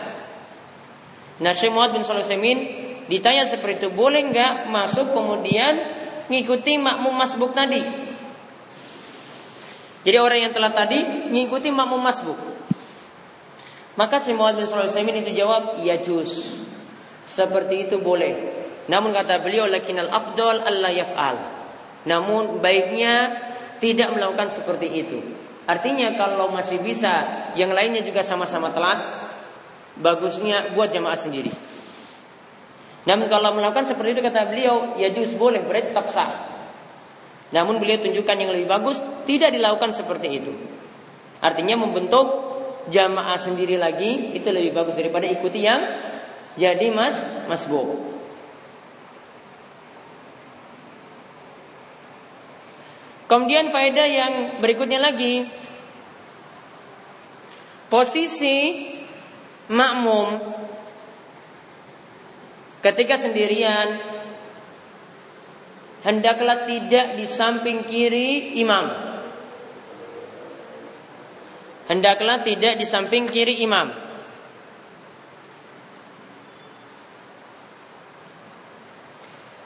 Nah 1.39 1.55
Syekh 1.55 1.71
Muhammad 1.71 1.99
bin 1.99 2.03
Sulaiman 2.03 2.59
ditanya 3.07 3.47
seperti 3.47 3.87
itu, 3.87 3.89
boleh 3.95 4.27
nggak 4.27 4.67
masuk 4.67 5.15
kemudian 5.15 5.79
ngikuti 6.27 6.75
makmum 6.77 7.15
masbuk 7.15 7.55
tadi? 7.55 7.79
Jadi 10.03 10.17
orang 10.19 10.39
yang 10.47 10.53
telah 10.55 10.71
tadi 10.71 11.31
ngikuti 11.31 11.71
makmum 11.71 11.99
masbuk. 11.99 12.39
Maka 13.99 14.23
Syekh 14.23 14.39
Muhammad 14.39 14.63
bin 14.63 14.71
Sulaiman 14.71 15.19
itu 15.19 15.35
jawab, 15.35 15.83
ya 15.83 15.99
juz. 15.99 16.55
Seperti 17.27 17.91
itu 17.91 17.99
boleh. 17.99 18.31
Namun 18.87 19.11
kata 19.11 19.43
beliau, 19.43 19.67
lakinal 19.67 20.07
afdol 20.07 20.63
Allah 20.63 20.95
yaf'al. 20.95 21.35
Namun 22.07 22.63
baiknya 22.63 23.27
tidak 23.83 24.15
melakukan 24.15 24.55
seperti 24.55 24.87
itu. 24.87 25.19
Artinya 25.67 26.15
kalau 26.15 26.47
masih 26.47 26.79
bisa 26.79 27.11
yang 27.59 27.75
lainnya 27.75 27.99
juga 27.99 28.23
sama-sama 28.23 28.71
telat, 28.71 29.03
bagusnya 29.99 30.71
buat 30.71 30.95
jamaah 30.95 31.19
sendiri. 31.19 31.51
Namun 33.03 33.27
kalau 33.27 33.51
melakukan 33.51 33.83
seperti 33.83 34.15
itu 34.15 34.21
kata 34.23 34.47
beliau, 34.47 34.95
ya 34.95 35.11
juz 35.11 35.35
boleh, 35.35 35.59
berarti 35.67 35.91
tetap 35.91 36.07
sah. 36.07 36.47
Namun 37.51 37.83
beliau 37.83 37.99
tunjukkan 37.99 38.35
yang 38.39 38.55
lebih 38.55 38.71
bagus 38.71 39.03
tidak 39.27 39.51
dilakukan 39.51 39.91
seperti 39.91 40.39
itu. 40.39 40.55
Artinya 41.43 41.83
membentuk 41.83 42.48
jamaah 42.87 43.35
sendiri 43.35 43.75
lagi 43.75 44.31
itu 44.31 44.47
lebih 44.47 44.71
bagus 44.71 44.95
daripada 44.95 45.27
ikuti 45.27 45.67
yang 45.67 45.83
jadi 46.55 46.87
mas 46.95 47.19
masbuk. 47.51 48.19
Kemudian 53.29 53.69
faedah 53.69 54.07
yang 54.09 54.33
berikutnya 54.57 54.97
lagi 54.97 55.45
posisi 57.91 58.89
makmum 59.69 60.41
ketika 62.81 63.21
sendirian 63.21 64.01
hendaklah 66.01 66.63
tidak 66.65 67.19
di 67.19 67.25
samping 67.29 67.85
kiri 67.85 68.57
imam. 68.57 69.08
Hendaklah 71.89 72.45
tidak 72.45 72.77
di 72.77 72.85
samping 72.85 73.25
kiri 73.25 73.65
imam. 73.65 73.89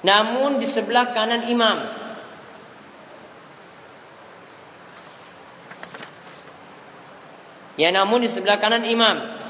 Namun 0.08 0.56
di 0.56 0.64
sebelah 0.64 1.12
kanan 1.12 1.52
imam. 1.52 1.78
Ya 7.76 7.92
namun 7.92 8.24
di 8.24 8.32
sebelah 8.32 8.56
kanan 8.56 8.88
imam. 8.88 9.44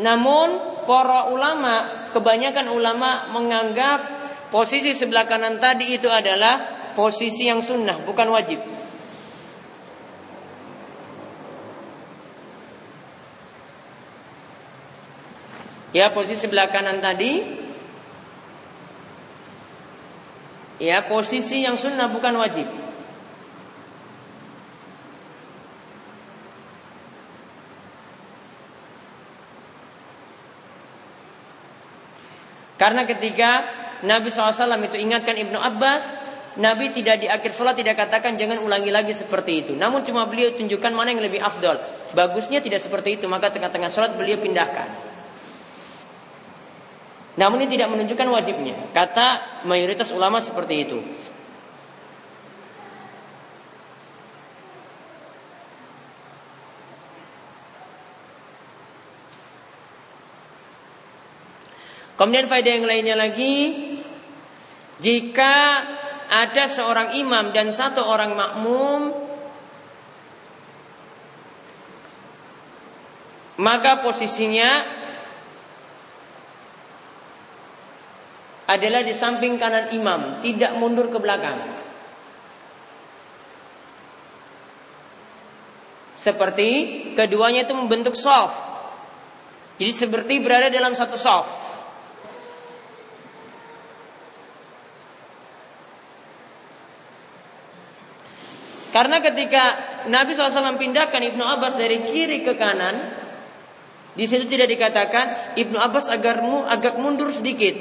Namun 0.00 0.48
para 0.88 1.28
ulama, 1.28 2.08
kebanyakan 2.16 2.72
ulama 2.72 3.28
menganggap 3.32 4.19
posisi 4.50 4.92
sebelah 4.92 5.24
kanan 5.24 5.62
tadi 5.62 5.96
itu 5.96 6.10
adalah 6.10 6.90
posisi 6.92 7.48
yang 7.48 7.64
sunnah, 7.64 8.02
bukan 8.04 8.28
wajib. 8.34 8.60
Ya, 15.90 16.06
posisi 16.14 16.46
sebelah 16.46 16.70
kanan 16.70 17.02
tadi 17.02 17.60
Ya, 20.80 21.04
posisi 21.04 21.60
yang 21.60 21.76
sunnah 21.76 22.08
bukan 22.08 22.40
wajib. 22.40 22.64
Karena 32.80 33.04
ketika 33.04 33.60
Nabi 34.00 34.32
SAW 34.32 34.80
itu 34.80 34.96
ingatkan 34.96 35.36
Ibnu 35.36 35.60
Abbas, 35.60 36.08
Nabi 36.58 36.90
tidak 36.90 37.22
di 37.22 37.26
akhir 37.30 37.54
sholat 37.54 37.78
tidak 37.78 37.94
katakan 37.94 38.34
jangan 38.34 38.58
ulangi 38.58 38.90
lagi 38.90 39.14
seperti 39.14 39.64
itu. 39.64 39.72
Namun 39.78 40.02
cuma 40.02 40.26
beliau 40.26 40.50
tunjukkan 40.56 40.90
mana 40.90 41.14
yang 41.14 41.22
lebih 41.22 41.38
afdol. 41.38 41.78
Bagusnya 42.16 42.58
tidak 42.58 42.82
seperti 42.82 43.20
itu, 43.20 43.30
maka 43.30 43.54
tengah-tengah 43.54 43.86
sholat 43.92 44.18
beliau 44.18 44.40
pindahkan. 44.42 44.90
Namun 47.38 47.62
ini 47.62 47.78
tidak 47.78 47.88
menunjukkan 47.94 48.28
wajibnya. 48.34 48.76
Kata 48.90 49.62
mayoritas 49.64 50.10
ulama 50.10 50.42
seperti 50.42 50.74
itu. 50.82 50.98
Kemudian 62.20 62.52
faedah 62.52 62.72
yang 62.76 62.84
lainnya 62.84 63.16
lagi, 63.16 63.89
jika 65.00 65.56
ada 66.30 66.64
seorang 66.68 67.16
imam 67.16 67.50
dan 67.50 67.72
satu 67.72 68.04
orang 68.04 68.36
makmum, 68.36 69.00
maka 73.58 74.04
posisinya 74.04 75.00
adalah 78.70 79.02
di 79.02 79.10
samping 79.10 79.58
kanan 79.58 79.90
imam, 79.90 80.38
tidak 80.38 80.78
mundur 80.78 81.10
ke 81.10 81.18
belakang. 81.18 81.58
Seperti 86.14 86.68
keduanya 87.16 87.64
itu 87.64 87.72
membentuk 87.72 88.12
soft. 88.14 88.54
Jadi 89.80 89.92
seperti 89.96 90.34
berada 90.44 90.68
dalam 90.68 90.92
satu 90.92 91.16
soft. 91.16 91.59
Karena 98.90 99.22
ketika 99.22 99.62
Nabi 100.10 100.34
SAW 100.34 100.74
pindahkan 100.74 101.22
Ibnu 101.22 101.44
Abbas 101.46 101.78
dari 101.78 102.02
kiri 102.02 102.42
ke 102.42 102.58
kanan, 102.58 103.14
di 104.18 104.26
situ 104.26 104.50
tidak 104.50 104.66
dikatakan 104.66 105.54
Ibnu 105.54 105.78
Abbas 105.78 106.10
agar 106.10 106.42
mu, 106.42 106.66
agak 106.66 106.98
mundur 106.98 107.30
sedikit. 107.30 107.78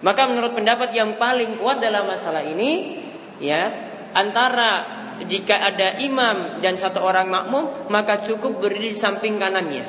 Maka 0.00 0.30
menurut 0.30 0.54
pendapat 0.54 0.94
yang 0.94 1.18
paling 1.18 1.58
kuat 1.58 1.82
dalam 1.82 2.06
masalah 2.06 2.46
ini, 2.46 3.02
ya 3.42 3.68
antara 4.14 5.00
jika 5.26 5.58
ada 5.58 6.00
imam 6.00 6.62
dan 6.64 6.80
satu 6.80 7.04
orang 7.04 7.28
makmum 7.28 7.92
maka 7.92 8.24
cukup 8.24 8.62
berdiri 8.62 8.94
di 8.94 8.98
samping 8.98 9.36
kanannya. 9.36 9.84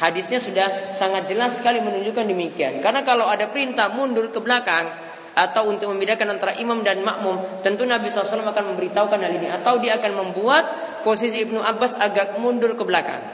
Hadisnya 0.00 0.40
sudah 0.40 0.68
sangat 0.96 1.28
jelas 1.28 1.60
sekali 1.60 1.84
menunjukkan 1.84 2.24
demikian. 2.24 2.80
Karena 2.80 3.04
kalau 3.04 3.28
ada 3.28 3.52
perintah 3.52 3.92
mundur 3.92 4.32
ke 4.32 4.40
belakang 4.40 5.09
atau 5.40 5.72
untuk 5.72 5.88
membedakan 5.88 6.36
antara 6.36 6.52
imam 6.60 6.84
dan 6.84 7.00
makmum, 7.00 7.64
tentu 7.64 7.88
Nabi 7.88 8.12
SAW 8.12 8.44
akan 8.44 8.76
memberitahukan 8.76 9.16
hal 9.16 9.32
ini 9.32 9.48
atau 9.48 9.80
dia 9.80 9.96
akan 9.96 10.12
membuat 10.12 10.64
posisi 11.00 11.40
Ibnu 11.48 11.64
Abbas 11.64 11.96
agak 11.96 12.36
mundur 12.36 12.76
ke 12.76 12.84
belakang. 12.84 13.24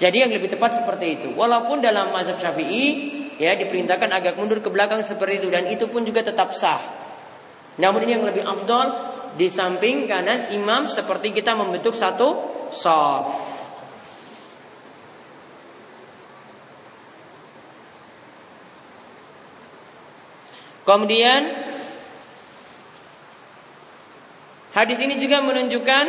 Jadi 0.00 0.16
yang 0.16 0.32
lebih 0.32 0.48
tepat 0.48 0.80
seperti 0.80 1.06
itu. 1.20 1.28
Walaupun 1.36 1.84
dalam 1.84 2.08
mazhab 2.08 2.40
Syafi'i 2.40 2.86
ya 3.36 3.52
diperintahkan 3.52 4.08
agak 4.08 4.32
mundur 4.40 4.64
ke 4.64 4.72
belakang 4.72 5.04
seperti 5.04 5.44
itu 5.44 5.48
dan 5.52 5.68
itu 5.68 5.84
pun 5.92 6.08
juga 6.08 6.24
tetap 6.24 6.56
sah. 6.56 6.80
Namun 7.76 8.08
ini 8.08 8.16
yang 8.16 8.24
lebih 8.24 8.40
afdol 8.40 8.88
di 9.36 9.52
samping 9.52 10.08
kanan 10.08 10.56
imam 10.56 10.88
seperti 10.88 11.36
kita 11.36 11.52
membentuk 11.52 11.92
satu 11.92 12.28
soft. 12.72 13.49
Kemudian 20.90 21.46
hadis 24.74 24.98
ini 24.98 25.22
juga 25.22 25.38
menunjukkan 25.38 26.06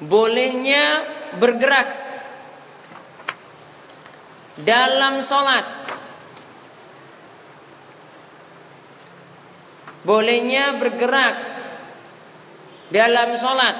bolehnya 0.00 1.04
bergerak 1.36 1.92
dalam 4.64 5.20
sholat. 5.20 5.68
Bolehnya 10.08 10.80
bergerak 10.80 11.36
dalam 12.88 13.36
sholat 13.36 13.76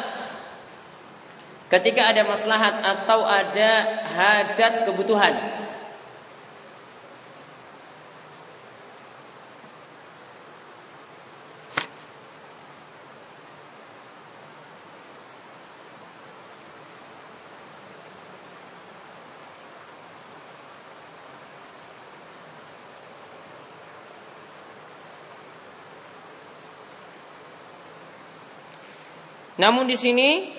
ketika 1.73 2.13
ada 2.13 2.21
maslahat 2.29 2.85
atau 2.85 3.25
ada 3.25 3.73
hajat 4.13 4.85
kebutuhan. 4.85 5.65
Namun 29.61 29.87
di 29.87 29.95
sini 29.95 30.51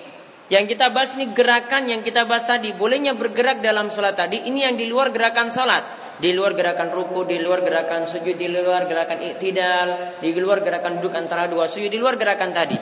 yang 0.48 0.64
kita 0.64 0.94
bahas 0.94 1.18
ini 1.18 1.34
gerakan 1.34 1.90
yang 1.90 2.00
kita 2.06 2.24
bahas 2.24 2.46
tadi 2.46 2.70
bolehnya 2.72 3.12
bergerak 3.18 3.58
dalam 3.60 3.90
sholat 3.90 4.14
tadi 4.14 4.46
ini 4.46 4.62
yang 4.62 4.78
di 4.78 4.86
luar 4.86 5.10
gerakan 5.10 5.50
sholat 5.50 6.06
di 6.16 6.32
luar 6.32 6.56
gerakan 6.56 6.88
ruku, 6.96 7.28
di 7.28 7.36
luar 7.44 7.60
gerakan 7.60 8.08
sujud, 8.08 8.40
di 8.40 8.48
luar 8.48 8.88
gerakan 8.88 9.20
iktidal, 9.20 10.16
di 10.16 10.32
luar 10.32 10.64
gerakan 10.64 10.96
duduk 10.96 11.12
antara 11.12 11.44
dua 11.44 11.68
sujud, 11.68 11.92
di 11.92 12.00
luar 12.00 12.16
gerakan 12.16 12.50
tadi. 12.56 12.78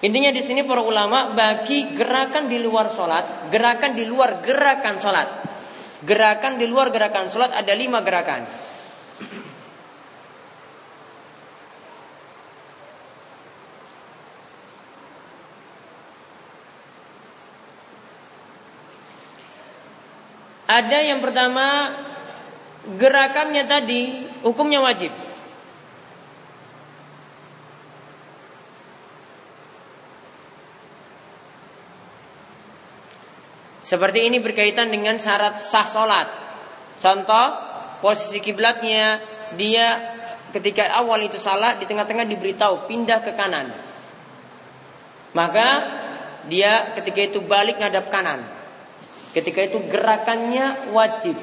Intinya 0.00 0.32
di 0.32 0.42
sini 0.42 0.64
para 0.64 0.82
ulama 0.82 1.36
bagi 1.36 1.92
gerakan 1.94 2.48
di 2.48 2.58
luar 2.58 2.90
sholat, 2.90 3.52
gerakan 3.52 3.92
di 3.94 4.04
luar 4.08 4.42
gerakan 4.42 4.96
sholat, 4.98 5.28
gerakan 6.02 6.58
di 6.58 6.66
luar 6.66 6.90
gerakan 6.90 7.28
sholat 7.30 7.52
ada 7.54 7.72
lima 7.76 8.02
gerakan. 8.02 8.42
Ada 20.70 21.02
yang 21.02 21.18
pertama 21.18 21.98
gerakannya 22.94 23.66
tadi 23.66 24.22
hukumnya 24.46 24.78
wajib. 24.78 25.10
Seperti 33.82 34.30
ini 34.30 34.38
berkaitan 34.38 34.94
dengan 34.94 35.18
syarat 35.18 35.58
sah 35.58 35.82
solat. 35.82 36.30
Contoh, 37.02 37.46
posisi 37.98 38.38
kiblatnya 38.38 39.18
dia 39.58 40.14
ketika 40.54 40.86
awal 40.94 41.26
itu 41.26 41.42
salah 41.42 41.74
di 41.74 41.90
tengah-tengah 41.90 42.22
diberitahu 42.30 42.86
pindah 42.86 43.18
ke 43.26 43.34
kanan. 43.34 43.66
Maka 45.34 45.68
dia 46.46 46.94
ketika 46.94 47.34
itu 47.34 47.42
balik 47.42 47.82
ngadap 47.82 48.06
kanan. 48.14 48.59
Ketika 49.30 49.62
itu 49.62 49.78
gerakannya 49.86 50.90
wajib. 50.90 51.38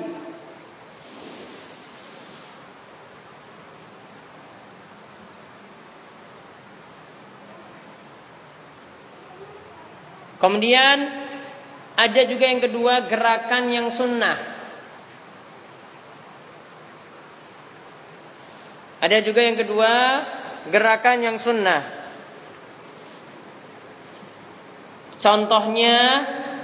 Kemudian 10.38 10.98
ada 11.98 12.22
juga 12.30 12.46
yang 12.46 12.62
kedua 12.62 13.10
gerakan 13.10 13.74
yang 13.74 13.88
sunnah. 13.90 14.38
Ada 19.02 19.26
juga 19.26 19.42
yang 19.42 19.58
kedua 19.58 19.94
gerakan 20.70 21.18
yang 21.26 21.38
sunnah. 21.42 21.82
Contohnya 25.18 25.98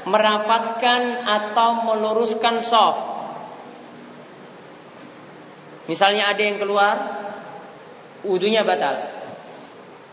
merapatkan 0.04 1.02
atau 1.24 1.70
meluruskan 1.88 2.60
soft. 2.64 3.04
Misalnya 5.88 6.32
ada 6.32 6.40
yang 6.40 6.60
keluar, 6.60 6.96
wudhunya 8.24 8.64
batal. 8.64 9.04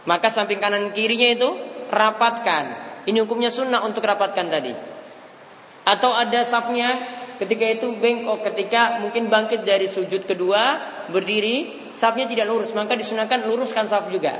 Maka 0.06 0.32
samping 0.32 0.58
kanan 0.58 0.90
kirinya 0.90 1.28
itu 1.30 1.48
rapatkan. 1.90 2.90
Ini 3.06 3.22
hukumnya 3.22 3.50
sunnah 3.54 3.82
untuk 3.86 4.02
rapatkan 4.02 4.50
tadi. 4.50 4.74
Atau 5.86 6.10
ada 6.10 6.42
safnya 6.42 7.20
ketika 7.40 7.64
itu 7.64 7.96
bengkok 7.96 8.44
ketika 8.52 9.00
mungkin 9.00 9.32
bangkit 9.32 9.64
dari 9.64 9.88
sujud 9.88 10.28
kedua 10.28 10.76
berdiri 11.08 11.88
safnya 11.96 12.28
tidak 12.28 12.44
lurus 12.44 12.76
maka 12.76 12.92
disunahkan 12.92 13.48
luruskan 13.48 13.88
saf 13.88 14.12
juga 14.12 14.36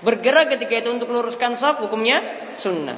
bergerak 0.00 0.56
ketika 0.56 0.80
itu 0.80 0.96
untuk 0.96 1.12
luruskan 1.12 1.60
saf 1.60 1.76
hukumnya 1.84 2.24
sunnah 2.56 2.96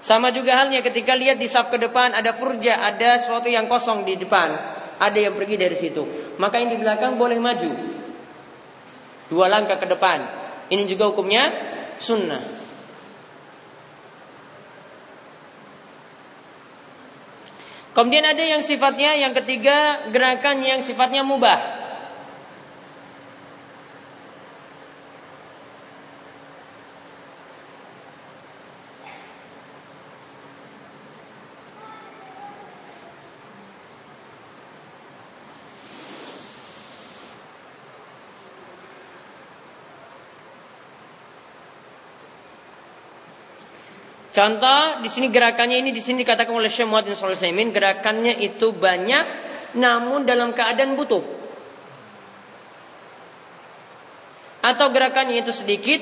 sama 0.00 0.32
juga 0.32 0.56
halnya 0.56 0.80
ketika 0.80 1.12
lihat 1.12 1.36
di 1.36 1.44
saf 1.44 1.68
ke 1.68 1.76
depan 1.76 2.16
ada 2.16 2.32
furja, 2.32 2.80
ada 2.80 3.20
sesuatu 3.20 3.52
yang 3.52 3.68
kosong 3.68 4.08
di 4.08 4.16
depan, 4.16 4.48
ada 4.96 5.18
yang 5.18 5.36
pergi 5.36 5.56
dari 5.60 5.76
situ. 5.76 6.34
Maka 6.40 6.56
yang 6.60 6.72
di 6.72 6.78
belakang 6.80 7.20
boleh 7.20 7.36
maju. 7.36 7.72
Dua 9.28 9.46
langkah 9.46 9.76
ke 9.76 9.86
depan. 9.86 10.18
Ini 10.72 10.82
juga 10.88 11.12
hukumnya 11.12 11.52
sunnah. 12.00 12.60
Kemudian 17.90 18.22
ada 18.22 18.40
yang 18.40 18.62
sifatnya 18.62 19.18
yang 19.18 19.34
ketiga 19.34 20.08
gerakan 20.14 20.62
yang 20.62 20.80
sifatnya 20.80 21.26
mubah. 21.26 21.79
Contoh 44.30 45.02
di 45.02 45.10
sini 45.10 45.26
gerakannya 45.26 45.82
ini 45.82 45.90
di 45.90 45.98
sini 45.98 46.22
dikatakan 46.22 46.54
oleh 46.54 46.70
Syekh 46.70 46.86
Muhammad 46.86 47.10
bin 47.10 47.18
Shalih 47.18 47.66
gerakannya 47.74 48.38
itu 48.38 48.70
banyak 48.70 49.24
namun 49.74 50.22
dalam 50.22 50.54
keadaan 50.54 50.94
butuh. 50.94 51.22
Atau 54.62 54.86
gerakannya 54.94 55.42
itu 55.42 55.50
sedikit 55.50 55.98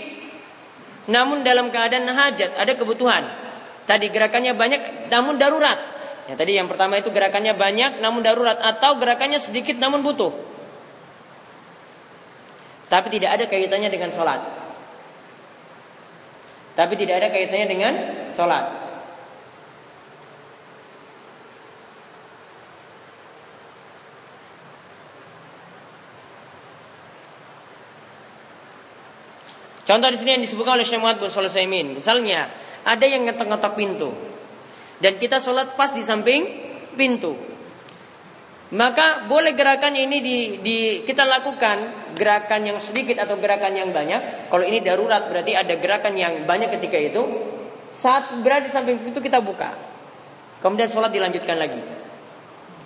namun 1.08 1.40
dalam 1.40 1.72
keadaan 1.72 2.04
hajat, 2.04 2.52
ada 2.52 2.76
kebutuhan. 2.76 3.24
Tadi 3.88 4.12
gerakannya 4.12 4.52
banyak 4.52 5.08
namun 5.08 5.40
darurat. 5.40 5.80
Ya 6.28 6.36
tadi 6.36 6.60
yang 6.60 6.68
pertama 6.68 7.00
itu 7.00 7.08
gerakannya 7.08 7.56
banyak 7.56 8.04
namun 8.04 8.20
darurat 8.20 8.60
atau 8.60 9.00
gerakannya 9.00 9.40
sedikit 9.40 9.80
namun 9.80 10.04
butuh. 10.04 10.36
Tapi 12.92 13.08
tidak 13.08 13.40
ada 13.40 13.44
kaitannya 13.48 13.88
dengan 13.88 14.12
sholat. 14.12 14.57
Tapi 16.78 16.94
tidak 16.94 17.18
ada 17.18 17.28
kaitannya 17.34 17.66
dengan 17.66 17.94
sholat. 18.30 18.64
Contoh 29.82 30.12
di 30.12 30.20
sini 30.20 30.36
yang 30.38 30.44
disebutkan 30.44 30.78
oleh 30.78 30.86
Syekh 30.86 31.00
Muhammad 31.02 31.18
bin 31.26 31.32
Sulaiman, 31.32 31.86
misalnya 31.96 32.52
ada 32.86 33.02
yang 33.08 33.26
ngetok-ngetok 33.26 33.72
pintu 33.74 34.12
dan 35.02 35.18
kita 35.18 35.42
sholat 35.42 35.74
pas 35.74 35.90
di 35.90 36.06
samping 36.06 36.46
pintu. 36.94 37.57
Maka 38.68 39.24
boleh 39.24 39.56
gerakan 39.56 39.96
ini 39.96 40.20
di, 40.20 40.38
di 40.60 40.78
kita 41.00 41.24
lakukan 41.24 42.12
gerakan 42.12 42.68
yang 42.68 42.78
sedikit 42.84 43.16
atau 43.16 43.40
gerakan 43.40 43.72
yang 43.72 43.88
banyak. 43.96 44.52
Kalau 44.52 44.60
ini 44.60 44.84
darurat 44.84 45.24
berarti 45.24 45.56
ada 45.56 45.72
gerakan 45.80 46.12
yang 46.12 46.44
banyak 46.44 46.68
ketika 46.76 47.00
itu. 47.00 47.22
Saat 47.96 48.44
berada 48.44 48.68
di 48.68 48.70
samping 48.70 49.00
pintu 49.00 49.24
kita 49.24 49.40
buka. 49.40 49.72
Kemudian 50.60 50.92
sholat 50.92 51.08
dilanjutkan 51.08 51.56
lagi. 51.56 51.80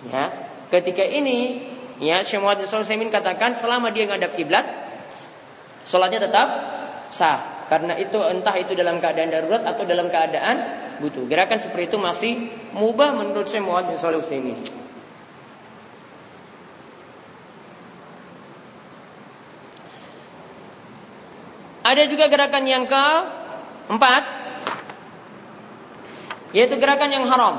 Ya, 0.07 0.31
ketika 0.71 1.03
ini 1.03 1.67
ya 1.99 2.23
Syekh 2.23 2.39
Muhammad 2.39 2.67
katakan 3.11 3.51
selama 3.53 3.91
dia 3.91 4.07
ngadap 4.07 4.39
kiblat, 4.39 4.65
sholatnya 5.83 6.27
tetap 6.27 6.47
sah 7.11 7.67
karena 7.67 7.95
itu 7.99 8.19
entah 8.19 8.55
itu 8.57 8.73
dalam 8.73 8.99
keadaan 9.03 9.29
darurat 9.31 9.63
atau 9.67 9.83
dalam 9.83 10.07
keadaan 10.07 10.55
butuh. 11.03 11.27
Gerakan 11.27 11.59
seperti 11.59 11.91
itu 11.93 11.97
masih 11.99 12.33
mubah 12.71 13.15
menurut 13.15 13.51
saya 13.51 13.61
Muhammad 13.63 13.97
bin 13.99 14.82
Ada 21.83 22.07
juga 22.07 22.31
gerakan 22.31 22.63
yang 22.63 22.87
keempat 22.87 24.23
yaitu 26.55 26.79
gerakan 26.79 27.11
yang 27.11 27.25
haram. 27.27 27.55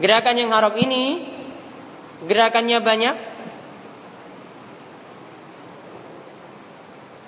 Gerakan 0.00 0.36
yang 0.40 0.48
haram 0.48 0.72
ini 0.80 1.28
gerakannya 2.24 2.80
banyak 2.80 3.16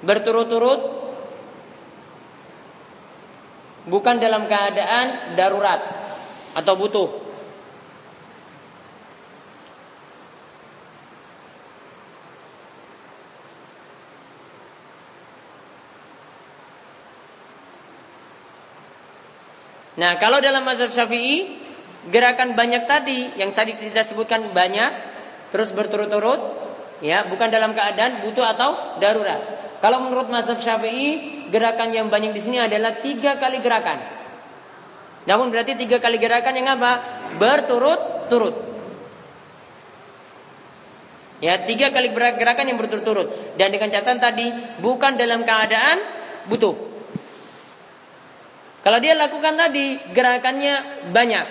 berturut-turut 0.01 0.81
bukan 3.87 4.17
dalam 4.19 4.49
keadaan 4.49 5.37
darurat 5.37 5.81
atau 6.57 6.75
butuh. 6.81 7.22
Nah, 19.93 20.17
kalau 20.17 20.41
dalam 20.41 20.65
mazhab 20.65 20.89
Syafi'i 20.89 21.61
gerakan 22.09 22.57
banyak 22.57 22.89
tadi 22.89 23.37
yang 23.37 23.53
tadi 23.53 23.77
kita 23.77 24.03
sebutkan 24.09 24.51
banyak 24.51 24.91
terus 25.53 25.71
berturut-turut 25.71 26.41
ya 27.05 27.29
bukan 27.29 27.53
dalam 27.53 27.77
keadaan 27.77 28.25
butuh 28.25 28.47
atau 28.47 28.97
darurat. 28.99 29.61
Kalau 29.85 30.01
menurut 30.01 30.33
mazhab 30.33 30.57
Syafi'i 30.63 31.45
gerakan 31.53 31.93
yang 31.93 32.07
banyak 32.09 32.33
di 32.33 32.41
sini 32.41 32.59
adalah 32.63 33.03
tiga 33.03 33.37
kali 33.37 33.61
gerakan. 33.61 34.01
Namun 35.29 35.53
berarti 35.53 35.77
tiga 35.79 36.01
kali 36.01 36.17
gerakan 36.19 36.55
yang 36.57 36.79
apa? 36.79 36.93
Berturut-turut. 37.37 38.73
Ya, 41.43 41.59
tiga 41.67 41.91
kali 41.91 42.15
gerakan 42.15 42.71
yang 42.71 42.79
berturut-turut 42.79 43.59
dan 43.59 43.75
dengan 43.75 43.91
catatan 43.91 44.23
tadi 44.23 44.47
bukan 44.79 45.19
dalam 45.19 45.43
keadaan 45.43 45.99
butuh. 46.47 46.92
Kalau 48.83 48.99
dia 48.99 49.15
lakukan 49.15 49.55
tadi 49.55 49.99
gerakannya 50.11 51.07
banyak, 51.15 51.47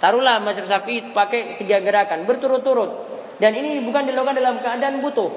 Taruhlah 0.00 0.40
mazhab 0.40 0.64
Syafi'i 0.64 1.12
pakai 1.12 1.60
tiga 1.60 1.84
gerakan 1.84 2.24
berturut-turut 2.24 2.88
dan 3.36 3.52
ini 3.52 3.84
bukan 3.84 4.08
dilakukan 4.08 4.32
dalam 4.32 4.56
keadaan 4.64 5.04
butuh. 5.04 5.28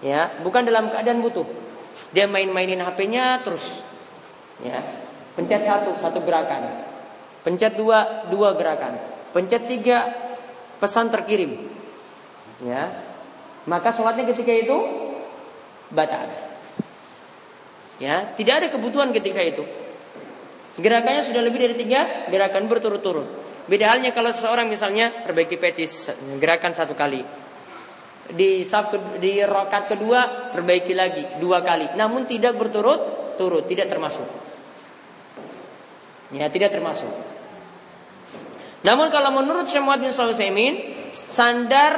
Ya, 0.00 0.32
bukan 0.40 0.64
dalam 0.64 0.88
keadaan 0.88 1.20
butuh. 1.20 1.44
Dia 2.16 2.24
main-mainin 2.24 2.80
HP-nya 2.80 3.44
terus. 3.44 3.84
Ya. 4.64 4.80
Pencet 5.36 5.60
satu, 5.64 6.00
satu 6.00 6.24
gerakan. 6.24 6.88
Pencet 7.44 7.76
dua, 7.76 8.24
dua 8.32 8.56
gerakan. 8.56 8.96
Pencet 9.36 9.68
tiga, 9.68 10.08
pesan 10.80 11.12
terkirim. 11.12 11.68
Ya. 12.64 12.96
Maka 13.68 13.92
sholatnya 13.92 14.24
ketika 14.32 14.56
itu 14.56 14.76
batal. 15.92 16.32
Ya, 18.00 18.32
tidak 18.32 18.64
ada 18.64 18.68
kebutuhan 18.72 19.12
ketika 19.12 19.44
itu. 19.44 19.60
Gerakannya 20.80 21.28
sudah 21.28 21.44
lebih 21.44 21.60
dari 21.60 21.76
tiga 21.76 22.32
gerakan 22.32 22.64
berturut-turut. 22.64 23.28
Beda 23.68 23.92
halnya 23.92 24.16
kalau 24.16 24.32
seseorang 24.32 24.66
misalnya 24.72 25.12
perbaiki 25.12 25.60
petis 25.60 26.08
gerakan 26.40 26.72
satu 26.72 26.96
kali. 26.96 27.20
Di 28.30 28.64
di 29.20 29.32
rokat 29.44 29.92
kedua 29.92 30.48
perbaiki 30.48 30.96
lagi 30.96 31.38
dua 31.38 31.60
kali. 31.60 31.92
Namun 31.92 32.24
tidak 32.24 32.56
berturut-turut, 32.56 33.68
tidak 33.68 33.92
termasuk. 33.92 34.24
Ya, 36.32 36.48
tidak 36.48 36.72
termasuk. 36.72 37.12
Namun 38.80 39.12
kalau 39.12 39.28
menurut 39.36 39.68
Muhammad 39.76 40.08
bin 40.08 40.74
sandar 41.12 41.94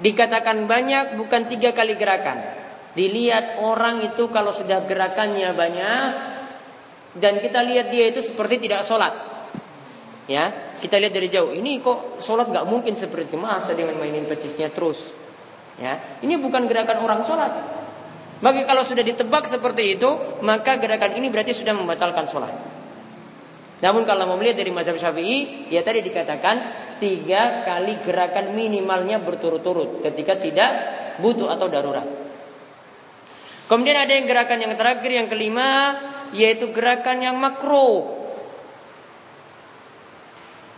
dikatakan 0.00 0.64
banyak 0.64 1.20
bukan 1.20 1.44
tiga 1.50 1.76
kali 1.76 1.92
gerakan. 2.00 2.65
Dilihat 2.96 3.60
orang 3.60 4.00
itu 4.08 4.32
kalau 4.32 4.56
sudah 4.56 4.88
gerakannya 4.88 5.52
banyak 5.52 6.08
dan 7.20 7.44
kita 7.44 7.60
lihat 7.60 7.92
dia 7.92 8.08
itu 8.08 8.24
seperti 8.24 8.56
tidak 8.56 8.88
sholat. 8.88 9.12
Ya, 10.26 10.72
kita 10.80 10.96
lihat 10.96 11.12
dari 11.12 11.28
jauh. 11.28 11.52
Ini 11.52 11.84
kok 11.84 12.24
sholat 12.24 12.48
nggak 12.48 12.64
mungkin 12.64 12.96
seperti 12.96 13.36
itu 13.36 13.38
masa 13.38 13.76
dengan 13.76 14.00
mainin 14.00 14.24
pecisnya 14.24 14.72
terus. 14.72 14.98
Ya, 15.76 16.18
ini 16.24 16.40
bukan 16.40 16.64
gerakan 16.64 17.04
orang 17.04 17.20
sholat. 17.22 17.52
Bagi 18.40 18.64
kalau 18.64 18.80
sudah 18.80 19.04
ditebak 19.04 19.44
seperti 19.44 20.00
itu, 20.00 20.40
maka 20.40 20.80
gerakan 20.80 21.20
ini 21.20 21.28
berarti 21.28 21.52
sudah 21.52 21.76
membatalkan 21.76 22.24
sholat. 22.32 22.52
Namun 23.76 24.08
kalau 24.08 24.24
mau 24.24 24.40
melihat 24.40 24.56
dari 24.56 24.72
mazhab 24.72 24.96
syafi'i, 24.96 25.68
ya 25.68 25.84
tadi 25.84 26.00
dikatakan 26.00 26.56
tiga 26.96 27.60
kali 27.60 28.00
gerakan 28.00 28.56
minimalnya 28.56 29.20
berturut-turut 29.20 30.00
ketika 30.00 30.40
tidak 30.40 30.70
butuh 31.20 31.52
atau 31.52 31.68
darurat. 31.68 32.25
Kemudian 33.66 33.98
ada 33.98 34.14
yang 34.14 34.30
gerakan 34.30 34.62
yang 34.62 34.74
terakhir 34.78 35.10
yang 35.10 35.26
kelima, 35.26 35.98
yaitu 36.30 36.70
gerakan 36.70 37.18
yang 37.18 37.34
makruh. 37.34 38.14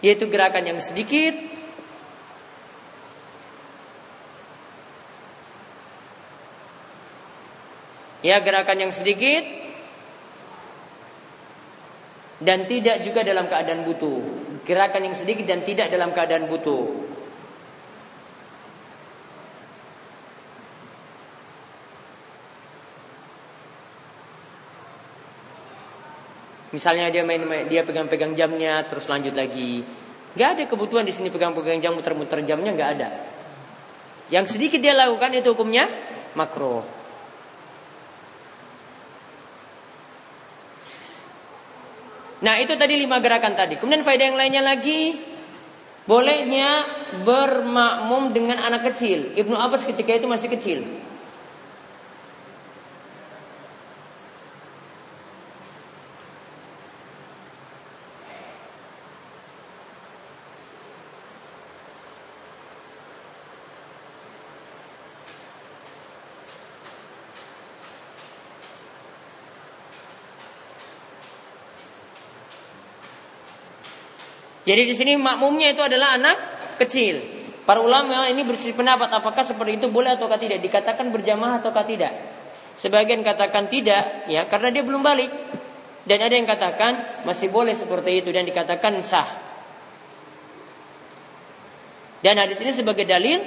Yaitu 0.00 0.24
gerakan 0.32 0.64
yang 0.64 0.80
sedikit. 0.80 1.36
Ya 8.24 8.40
gerakan 8.40 8.88
yang 8.88 8.92
sedikit. 8.94 9.44
Dan 12.40 12.64
tidak 12.70 13.04
juga 13.04 13.20
dalam 13.20 13.52
keadaan 13.52 13.84
butuh. 13.84 14.16
Gerakan 14.64 15.12
yang 15.12 15.16
sedikit 15.18 15.44
dan 15.44 15.60
tidak 15.60 15.92
dalam 15.92 16.16
keadaan 16.16 16.48
butuh 16.48 17.08
Misalnya 26.78 27.10
dia 27.10 27.26
main, 27.26 27.42
dia 27.66 27.82
pegang-pegang 27.82 28.38
jamnya 28.38 28.86
terus 28.86 29.10
lanjut 29.10 29.34
lagi. 29.34 29.82
Gak 30.38 30.54
ada 30.54 30.62
kebutuhan 30.70 31.02
di 31.02 31.10
sini 31.10 31.26
pegang-pegang 31.26 31.82
jam 31.82 31.90
muter-muter 31.98 32.38
jamnya 32.46 32.70
gak 32.70 32.90
ada. 32.94 33.08
Yang 34.30 34.54
sedikit 34.54 34.78
dia 34.78 34.94
lakukan 34.94 35.34
itu 35.34 35.50
hukumnya 35.50 35.90
makro. 36.38 36.86
Nah 42.46 42.54
itu 42.62 42.78
tadi 42.78 42.94
lima 42.94 43.18
gerakan 43.18 43.58
tadi. 43.58 43.74
Kemudian 43.82 44.06
faedah 44.06 44.30
yang 44.30 44.38
lainnya 44.38 44.62
lagi 44.62 45.18
bolehnya 46.06 46.86
bermakmum 47.26 48.30
dengan 48.30 48.62
anak 48.62 48.94
kecil. 48.94 49.34
Ibnu 49.34 49.58
Abbas 49.58 49.82
ketika 49.82 50.14
itu 50.14 50.30
masih 50.30 50.46
kecil. 50.46 50.86
Jadi 74.68 74.82
di 74.84 74.92
sini 74.92 75.16
makmumnya 75.16 75.72
itu 75.72 75.80
adalah 75.80 76.20
anak 76.20 76.36
kecil. 76.76 77.24
Para 77.64 77.80
ulama 77.80 78.28
ini 78.28 78.44
bersih 78.44 78.76
pendapat 78.76 79.08
apakah 79.08 79.40
seperti 79.40 79.80
itu 79.80 79.88
boleh 79.88 80.20
atau 80.20 80.28
tidak 80.36 80.60
dikatakan 80.60 81.08
berjamaah 81.08 81.64
atau 81.64 81.72
tidak. 81.88 82.12
Sebagian 82.76 83.24
katakan 83.24 83.72
tidak 83.72 84.28
ya 84.28 84.44
karena 84.44 84.68
dia 84.68 84.84
belum 84.84 85.00
balik. 85.00 85.32
Dan 86.04 86.20
ada 86.20 86.36
yang 86.36 86.44
katakan 86.44 87.24
masih 87.24 87.48
boleh 87.48 87.72
seperti 87.72 88.20
itu 88.20 88.28
dan 88.28 88.44
dikatakan 88.44 89.00
sah. 89.00 89.28
Dan 92.20 92.36
hadis 92.36 92.60
ini 92.60 92.72
sebagai 92.72 93.08
dalil 93.08 93.40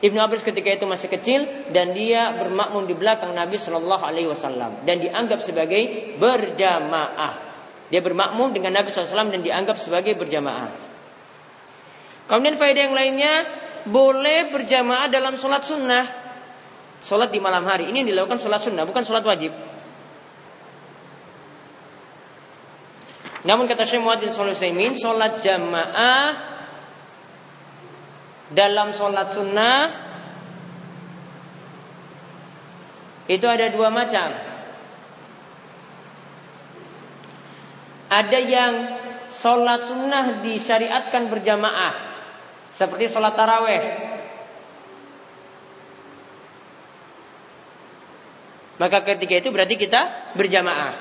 Ibnu 0.00 0.18
Abbas 0.22 0.46
ketika 0.46 0.70
itu 0.70 0.86
masih 0.86 1.10
kecil 1.10 1.40
dan 1.74 1.92
dia 1.92 2.30
bermakmum 2.38 2.86
di 2.86 2.94
belakang 2.94 3.34
Nabi 3.34 3.58
Shallallahu 3.58 4.06
Alaihi 4.06 4.30
Wasallam 4.30 4.86
dan 4.86 5.02
dianggap 5.02 5.42
sebagai 5.42 6.14
berjamaah. 6.14 7.49
Dia 7.90 7.98
bermakmum 7.98 8.54
dengan 8.54 8.78
Nabi 8.78 8.94
SAW 8.94 9.34
dan 9.34 9.42
dianggap 9.42 9.76
sebagai 9.76 10.14
berjamaah. 10.14 10.70
Kemudian 12.30 12.54
faedah 12.54 12.82
yang 12.86 12.94
lainnya 12.94 13.34
boleh 13.90 14.54
berjamaah 14.54 15.10
dalam 15.10 15.34
sholat 15.34 15.66
sunnah, 15.66 16.06
sholat 17.02 17.34
di 17.34 17.42
malam 17.42 17.66
hari. 17.66 17.90
Ini 17.90 18.06
dilakukan 18.06 18.38
sholat 18.38 18.62
sunnah, 18.62 18.86
bukan 18.86 19.02
sholat 19.02 19.26
wajib. 19.26 19.50
Namun 23.40 23.64
kata 23.66 23.88
Syekh 23.88 24.04
Muhammad 24.04 24.30
bin 24.76 24.92
sholat 24.94 25.40
jamaah 25.40 26.26
dalam 28.52 28.92
sholat 28.92 29.26
sunnah 29.32 29.78
itu 33.30 33.46
ada 33.46 33.70
dua 33.70 33.88
macam. 33.88 34.49
Ada 38.10 38.38
yang 38.42 38.72
sholat 39.30 39.86
sunnah 39.86 40.42
disyariatkan 40.42 41.30
berjamaah, 41.30 41.94
seperti 42.74 43.06
sholat 43.06 43.38
taraweh. 43.38 43.82
Maka 48.82 49.04
ketika 49.06 49.38
itu 49.38 49.54
berarti 49.54 49.78
kita 49.78 50.34
berjamaah. 50.34 50.94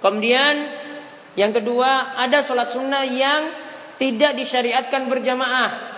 Kemudian 0.00 0.54
yang 1.34 1.50
kedua, 1.50 2.14
ada 2.16 2.40
sholat 2.40 2.70
sunnah 2.70 3.02
yang 3.02 3.50
tidak 3.98 4.38
disyariatkan 4.38 5.10
berjamaah. 5.10 5.92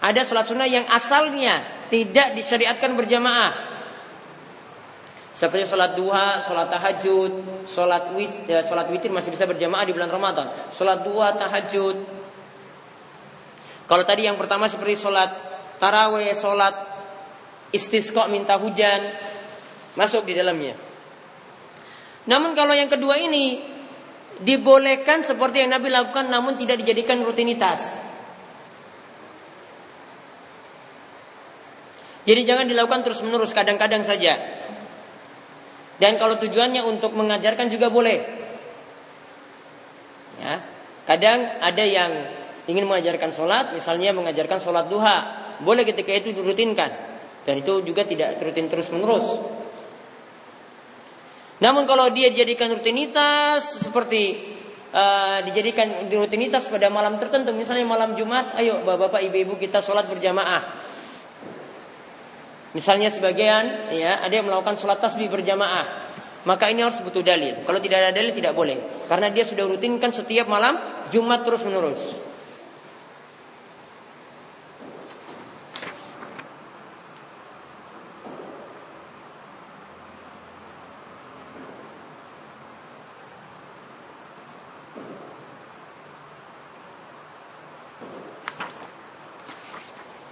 Ada 0.00 0.22
sholat 0.22 0.46
sunnah 0.46 0.68
yang 0.70 0.86
asalnya 0.86 1.66
tidak 1.90 2.38
disyariatkan 2.38 2.94
berjamaah. 2.94 3.75
Seperti 5.36 5.68
sholat 5.68 5.92
duha, 5.92 6.40
sholat 6.40 6.72
tahajud, 6.72 7.32
sholat 7.68 8.08
wit, 8.16 8.48
ya, 8.48 8.64
sholat 8.64 8.88
witir 8.88 9.12
masih 9.12 9.28
bisa 9.28 9.44
berjamaah 9.44 9.84
di 9.84 9.92
bulan 9.92 10.08
Ramadan. 10.08 10.48
Sholat 10.72 11.04
duha, 11.04 11.36
tahajud. 11.36 11.96
Kalau 13.84 14.04
tadi 14.08 14.24
yang 14.24 14.40
pertama 14.40 14.64
seperti 14.64 14.96
sholat 14.96 15.28
taraweh, 15.76 16.32
sholat 16.32 16.72
istisqa 17.68 18.32
minta 18.32 18.56
hujan, 18.56 19.04
masuk 19.92 20.24
di 20.24 20.32
dalamnya. 20.32 20.72
Namun 22.24 22.56
kalau 22.56 22.72
yang 22.72 22.88
kedua 22.88 23.20
ini 23.20 23.60
dibolehkan 24.40 25.20
seperti 25.20 25.68
yang 25.68 25.76
Nabi 25.76 25.92
lakukan 25.92 26.32
namun 26.32 26.56
tidak 26.56 26.80
dijadikan 26.80 27.20
rutinitas. 27.20 28.00
Jadi 32.26 32.42
jangan 32.42 32.66
dilakukan 32.66 33.06
terus-menerus, 33.06 33.54
kadang-kadang 33.54 34.02
saja. 34.02 34.34
Dan 35.96 36.20
kalau 36.20 36.36
tujuannya 36.36 36.84
untuk 36.84 37.16
mengajarkan 37.16 37.72
juga 37.72 37.88
boleh. 37.88 38.18
Ya. 40.36 40.54
Kadang 41.08 41.62
ada 41.62 41.84
yang 41.86 42.10
ingin 42.68 42.84
mengajarkan 42.84 43.32
sholat, 43.32 43.72
misalnya 43.72 44.12
mengajarkan 44.12 44.60
sholat 44.60 44.90
duha. 44.92 45.18
Boleh 45.64 45.88
ketika 45.88 46.12
itu 46.12 46.36
dirutinkan. 46.36 46.90
Dan 47.46 47.62
itu 47.62 47.80
juga 47.86 48.04
tidak 48.04 48.42
rutin 48.42 48.66
terus-menerus. 48.68 49.24
Namun 51.56 51.88
kalau 51.88 52.12
dia 52.12 52.28
dijadikan 52.28 52.68
rutinitas 52.68 53.80
seperti 53.80 54.36
uh, 54.92 55.40
dijadikan 55.46 56.04
rutinitas 56.12 56.68
pada 56.68 56.92
malam 56.92 57.16
tertentu, 57.16 57.56
misalnya 57.56 57.88
malam 57.88 58.12
Jumat, 58.12 58.52
ayo 58.60 58.84
bapak-bapak, 58.84 59.24
ibu-ibu 59.32 59.56
kita 59.56 59.80
sholat 59.80 60.04
berjamaah. 60.04 60.60
Misalnya 62.74 63.12
sebagian 63.12 63.94
ya 63.94 64.18
ada 64.24 64.32
yang 64.32 64.48
melakukan 64.48 64.74
sholat 64.80 64.98
tasbih 64.98 65.30
berjamaah, 65.30 65.86
maka 66.48 66.70
ini 66.70 66.82
harus 66.82 66.98
butuh 67.02 67.22
dalil. 67.22 67.62
Kalau 67.62 67.80
tidak 67.82 67.98
ada 68.02 68.10
dalil 68.10 68.32
tidak 68.34 68.52
boleh, 68.56 69.06
karena 69.06 69.30
dia 69.30 69.44
sudah 69.46 69.66
rutinkan 69.66 70.10
setiap 70.10 70.50
malam 70.50 70.78
Jumat 71.10 71.46
terus 71.46 71.62
menerus. 71.62 72.26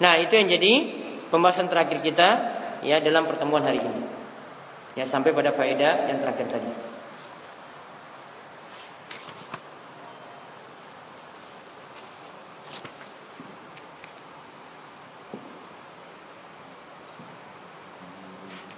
Nah, 0.04 0.20
itu 0.20 0.36
yang 0.36 0.52
jadi 0.52 1.03
pembahasan 1.34 1.66
terakhir 1.66 1.98
kita 1.98 2.28
ya 2.86 3.02
dalam 3.02 3.26
pertemuan 3.26 3.66
hari 3.66 3.82
ini. 3.82 4.06
Ya, 4.94 5.02
sampai 5.02 5.34
pada 5.34 5.50
faedah 5.50 6.06
yang 6.06 6.22
terakhir 6.22 6.46
tadi. 6.46 6.70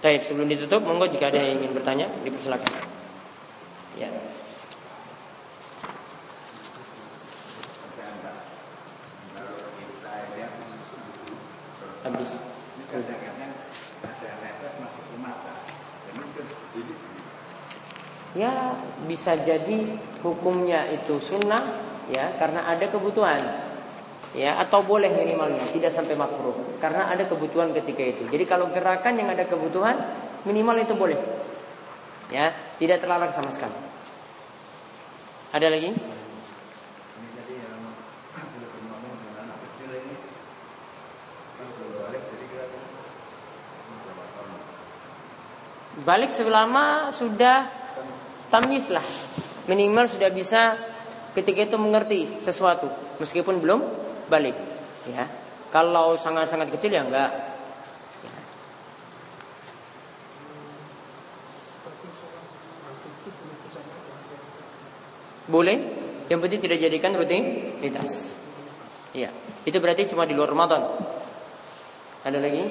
Baik, 0.00 0.24
sebelum 0.24 0.48
ditutup, 0.48 0.80
monggo 0.86 1.10
jika 1.12 1.28
ada 1.28 1.42
yang 1.44 1.60
ingin 1.60 1.76
bertanya, 1.76 2.06
dipersilakan. 2.24 2.72
Ya. 3.98 4.08
habis 12.06 12.30
ya 18.36 18.52
bisa 19.26 19.42
jadi 19.42 19.82
hukumnya 20.22 20.86
itu 20.94 21.18
sunnah 21.18 21.58
ya 22.06 22.38
karena 22.38 22.62
ada 22.62 22.86
kebutuhan 22.86 23.42
ya 24.38 24.54
atau 24.62 24.86
boleh 24.86 25.10
minimalnya 25.10 25.66
tidak 25.74 25.90
sampai 25.90 26.14
makruh 26.14 26.54
karena 26.78 27.10
ada 27.10 27.26
kebutuhan 27.26 27.74
ketika 27.74 28.06
itu. 28.06 28.22
Jadi 28.30 28.46
kalau 28.46 28.70
gerakan 28.70 29.18
yang 29.18 29.26
ada 29.26 29.42
kebutuhan 29.42 29.98
minimal 30.46 30.78
itu 30.78 30.94
boleh 30.94 31.18
ya 32.30 32.54
tidak 32.78 33.02
terlarang 33.02 33.34
sama 33.34 33.50
sekali. 33.50 33.74
Ada 35.50 35.74
lagi? 35.74 35.90
Balik 46.06 46.30
selama 46.30 47.10
sudah 47.10 47.85
tamyiz. 48.52 48.86
Minimal 49.66 50.06
sudah 50.06 50.30
bisa 50.30 50.78
ketika 51.34 51.66
itu 51.66 51.76
mengerti 51.76 52.38
sesuatu 52.40 52.88
meskipun 53.18 53.58
belum 53.58 53.80
balik. 54.30 54.54
Ya. 55.10 55.26
Kalau 55.70 56.14
sangat-sangat 56.16 56.70
kecil 56.72 56.94
ya 56.94 57.02
enggak. 57.02 57.30
Ya. 58.22 58.34
Boleh, 65.50 65.76
yang 66.30 66.38
penting 66.42 66.62
tidak 66.62 66.78
jadikan 66.82 67.14
rutinitas. 67.18 68.34
Iya, 69.14 69.30
itu 69.64 69.76
berarti 69.78 70.10
cuma 70.10 70.26
di 70.26 70.34
luar 70.34 70.50
Ramadan. 70.50 70.82
Ada 72.26 72.38
lagi? 72.42 72.62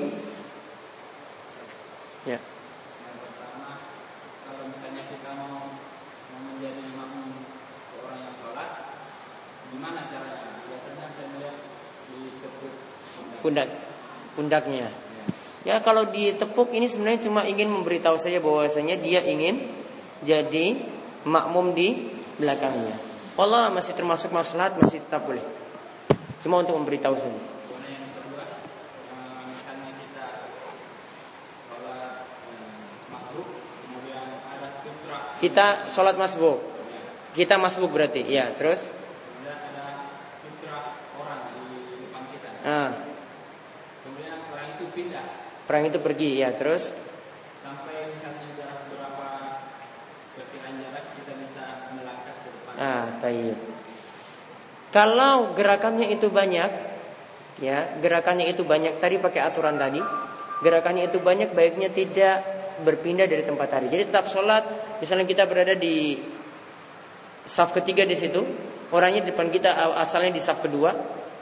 Pundak 13.45 13.69
pundaknya. 14.33 14.89
Ya 15.61 15.77
kalau 15.85 16.09
ditepuk 16.09 16.73
ini 16.73 16.89
sebenarnya 16.89 17.29
cuma 17.29 17.45
ingin 17.45 17.69
memberitahu 17.69 18.17
saja 18.17 18.41
bahwasanya 18.41 18.97
dia 18.97 19.21
ingin 19.21 19.69
jadi 20.25 20.81
makmum 21.29 21.77
di 21.77 22.09
belakangnya. 22.41 22.97
Allah 23.37 23.69
masih 23.69 23.93
termasuk 23.93 24.33
maslahat 24.33 24.81
masih 24.81 25.05
tetap 25.05 25.29
boleh. 25.29 25.45
Cuma 26.41 26.65
untuk 26.65 26.73
memberitahu 26.73 27.17
saja. 27.17 27.41
Kita 35.41 35.91
sholat 35.93 36.17
masbuk. 36.17 36.57
Kita 37.35 37.59
masbuk 37.59 37.91
berarti, 37.91 38.23
ya. 38.23 38.49
Terus? 38.55 38.81
Ah. 42.65 43.14
Perang 45.65 45.83
itu 45.89 45.97
pergi 45.97 46.45
ya 46.45 46.53
terus 46.53 46.93
sampai 47.65 48.13
misalnya 48.13 48.47
jarak 48.53 48.85
berapa 48.93 49.27
berkiraan 50.37 50.73
jarak 50.77 51.05
kita 51.17 51.33
bisa 51.41 51.63
melangkah 51.97 52.35
ke 52.37 52.49
depan. 52.53 52.73
Ah, 52.77 53.05
tayyib. 53.17 53.57
Kalau 54.93 55.57
gerakannya 55.57 56.07
itu 56.13 56.31
banyak, 56.31 56.71
ya 57.59 57.97
gerakannya 57.99 58.47
itu 58.47 58.63
banyak 58.63 59.01
tadi 59.01 59.19
pakai 59.19 59.41
aturan 59.43 59.75
tadi, 59.75 59.99
gerakannya 60.63 61.09
itu 61.11 61.19
banyak 61.19 61.51
baiknya 61.51 61.91
tidak 61.91 62.45
berpindah 62.85 63.27
dari 63.27 63.43
tempat 63.43 63.67
tadi. 63.75 63.91
Jadi 63.91 64.07
tetap 64.07 64.31
sholat, 64.31 64.63
misalnya 65.03 65.27
kita 65.27 65.43
berada 65.49 65.75
di 65.75 66.15
saf 67.43 67.75
ketiga 67.75 68.07
di 68.07 68.15
situ, 68.15 68.39
orangnya 68.95 69.27
di 69.27 69.35
depan 69.35 69.51
kita 69.51 69.99
asalnya 69.99 70.31
di 70.31 70.39
saf 70.39 70.63
kedua, 70.63 70.95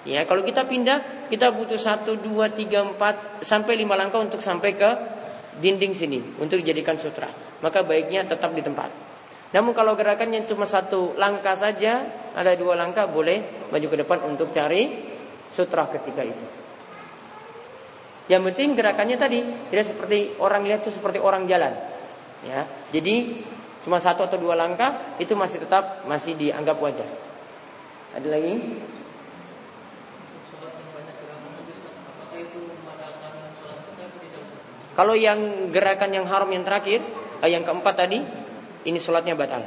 ya 0.03 0.27
kalau 0.27 0.43
kita 0.43 0.67
pindah 0.67 1.27
kita 1.31 1.51
butuh 1.55 1.79
satu 1.79 2.19
dua 2.19 2.51
tiga 2.51 2.83
empat 2.83 3.43
sampai 3.43 3.79
lima 3.79 3.95
langkah 3.95 4.19
untuk 4.19 4.43
sampai 4.43 4.75
ke 4.75 4.89
dinding 5.59 5.93
sini 5.93 6.19
untuk 6.41 6.61
dijadikan 6.63 6.97
sutra. 6.97 7.29
Maka 7.61 7.85
baiknya 7.85 8.27
tetap 8.27 8.51
di 8.51 8.59
tempat. 8.65 8.89
Namun 9.53 9.77
kalau 9.77 9.93
gerakannya 9.93 10.49
cuma 10.49 10.65
satu 10.65 11.13
langkah 11.13 11.53
saja, 11.53 12.09
ada 12.33 12.57
dua 12.57 12.73
langkah 12.73 13.05
boleh 13.05 13.69
maju 13.69 13.87
ke 13.87 13.97
depan 14.01 14.25
untuk 14.25 14.49
cari 14.49 14.89
sutra 15.45 15.85
ketika 15.93 16.25
itu. 16.25 16.45
Yang 18.33 18.41
penting 18.49 18.69
gerakannya 18.73 19.17
tadi 19.19 19.39
tidak 19.69 19.85
seperti 19.85 20.33
orang 20.41 20.65
lihat 20.65 20.81
itu 20.81 20.91
seperti 20.95 21.21
orang 21.21 21.45
jalan. 21.45 21.75
Ya, 22.43 22.65
jadi 22.91 23.45
cuma 23.85 24.01
satu 24.01 24.25
atau 24.25 24.41
dua 24.41 24.57
langkah 24.57 25.15
itu 25.21 25.37
masih 25.37 25.61
tetap 25.63 26.03
masih 26.09 26.33
dianggap 26.33 26.79
wajar. 26.81 27.07
Ada 28.17 28.27
lagi? 28.27 28.53
Kalau 34.93 35.17
yang 35.17 35.73
gerakan 35.73 36.13
yang 36.13 36.25
haram 36.29 36.49
yang 36.53 36.61
terakhir, 36.61 37.01
eh, 37.41 37.49
yang 37.49 37.65
keempat 37.65 37.95
tadi, 37.97 38.21
ini 38.85 38.99
sholatnya 39.01 39.33
batal. 39.33 39.65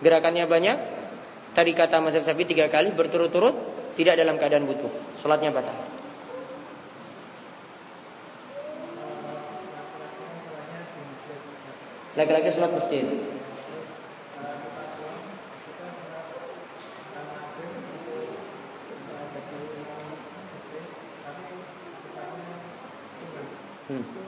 Gerakannya 0.00 0.46
banyak, 0.46 0.78
tadi 1.52 1.74
kata 1.74 1.98
Mas 1.98 2.14
Sabi 2.22 2.46
tiga 2.46 2.70
kali 2.70 2.94
berturut-turut, 2.94 3.54
tidak 3.98 4.14
dalam 4.16 4.38
keadaan 4.38 4.70
butuh. 4.70 4.90
Sholatnya 5.18 5.50
batal. 5.50 5.74
Laki-laki 12.14 12.54
sholat 12.54 12.70
masjid. 12.74 13.06
Hmm. 23.90 24.19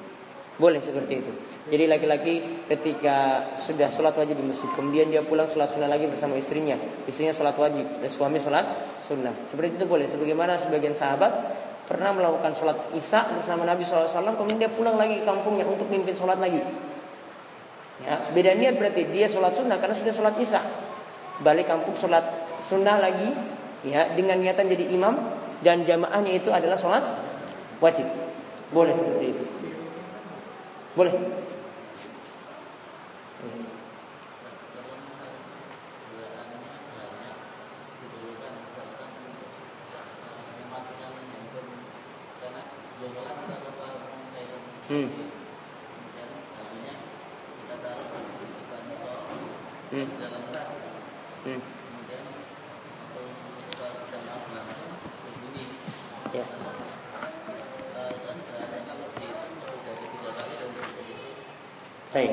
Boleh 0.60 0.84
seperti 0.84 1.24
itu. 1.24 1.32
Jadi 1.72 1.84
laki-laki 1.88 2.66
ketika 2.68 3.48
sudah 3.64 3.88
sholat 3.88 4.12
wajib 4.18 4.36
di 4.36 4.44
masjid, 4.44 4.68
kemudian 4.76 5.08
dia 5.08 5.24
pulang 5.24 5.48
sholat 5.48 5.72
sunnah 5.72 5.88
lagi 5.88 6.04
bersama 6.04 6.36
istrinya, 6.36 6.76
istrinya 7.08 7.32
sholat 7.32 7.56
wajib, 7.56 7.88
dan 7.88 8.10
suami 8.12 8.36
sholat 8.36 8.66
sunnah. 9.00 9.32
Seperti 9.48 9.80
itu 9.80 9.86
boleh. 9.88 10.04
Sebagaimana 10.12 10.60
sebagian 10.60 10.92
sahabat 10.92 11.32
pernah 11.88 12.12
melakukan 12.12 12.52
sholat 12.58 12.78
isya 12.92 13.32
bersama 13.32 13.64
Nabi 13.64 13.88
SAW, 13.88 14.12
kemudian 14.12 14.68
dia 14.68 14.70
pulang 14.70 15.00
lagi 15.00 15.22
ke 15.22 15.24
kampungnya 15.24 15.64
untuk 15.64 15.88
mimpin 15.88 16.12
sholat 16.12 16.36
lagi. 16.36 16.60
Ya, 18.02 18.18
beda 18.34 18.52
niat 18.58 18.76
berarti 18.76 19.08
dia 19.08 19.30
sholat 19.30 19.54
sunnah 19.54 19.78
karena 19.78 19.94
sudah 19.94 20.12
sholat 20.12 20.34
isya, 20.36 20.60
balik 21.40 21.70
kampung 21.70 21.94
sholat 21.96 22.26
sunnah 22.66 22.98
lagi, 22.98 23.30
ya 23.86 24.10
dengan 24.12 24.42
niatan 24.42 24.66
jadi 24.68 24.84
imam 24.90 25.14
dan 25.62 25.86
jamaahnya 25.86 26.32
itu 26.36 26.50
adalah 26.50 26.76
sholat 26.76 27.04
wajib. 27.78 28.04
Boleh 28.74 28.92
seperti 28.92 29.26
itu. 29.30 29.44
Boleh. 30.96 31.12
Hmm. 44.88 45.06
Hmm. 49.90 50.04
Hmm. 51.44 51.81
Baik. 62.12 62.32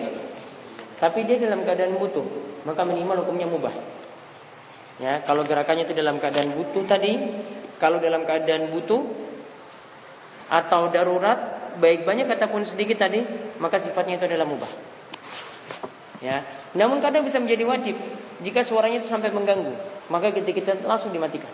Tapi 1.00 1.20
dia 1.24 1.40
dalam 1.40 1.64
keadaan 1.64 1.96
butuh, 1.96 2.28
maka 2.68 2.84
minimal 2.84 3.24
hukumnya 3.24 3.48
mubah. 3.48 3.72
Ya, 5.00 5.24
kalau 5.24 5.48
gerakannya 5.48 5.88
itu 5.88 5.96
dalam 5.96 6.20
keadaan 6.20 6.52
butuh 6.52 6.84
tadi, 6.84 7.16
kalau 7.80 8.04
dalam 8.04 8.28
keadaan 8.28 8.68
butuh 8.76 9.00
atau 10.52 10.92
darurat, 10.92 11.72
baik 11.80 12.04
banyak 12.04 12.28
ataupun 12.28 12.68
sedikit 12.68 13.00
tadi, 13.00 13.24
maka 13.64 13.80
sifatnya 13.80 14.20
itu 14.20 14.28
adalah 14.28 14.44
mubah. 14.44 14.68
Ya, 16.20 16.44
namun 16.76 17.00
kadang 17.00 17.24
bisa 17.24 17.40
menjadi 17.40 17.64
wajib 17.64 17.96
jika 18.44 18.68
suaranya 18.68 19.00
itu 19.00 19.08
sampai 19.08 19.32
mengganggu, 19.32 19.72
maka 20.12 20.36
ketika 20.36 20.60
kita 20.60 20.84
langsung 20.84 21.16
dimatikan. 21.16 21.48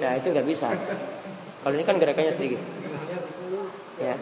Nah 0.00 0.12
itu 0.20 0.26
nggak 0.28 0.48
bisa. 0.48 0.68
Kalau 1.64 1.74
ini 1.76 1.84
kan 1.84 1.96
gerakannya 1.96 2.36
sedikit. 2.36 2.60
Ya. 4.00 4.14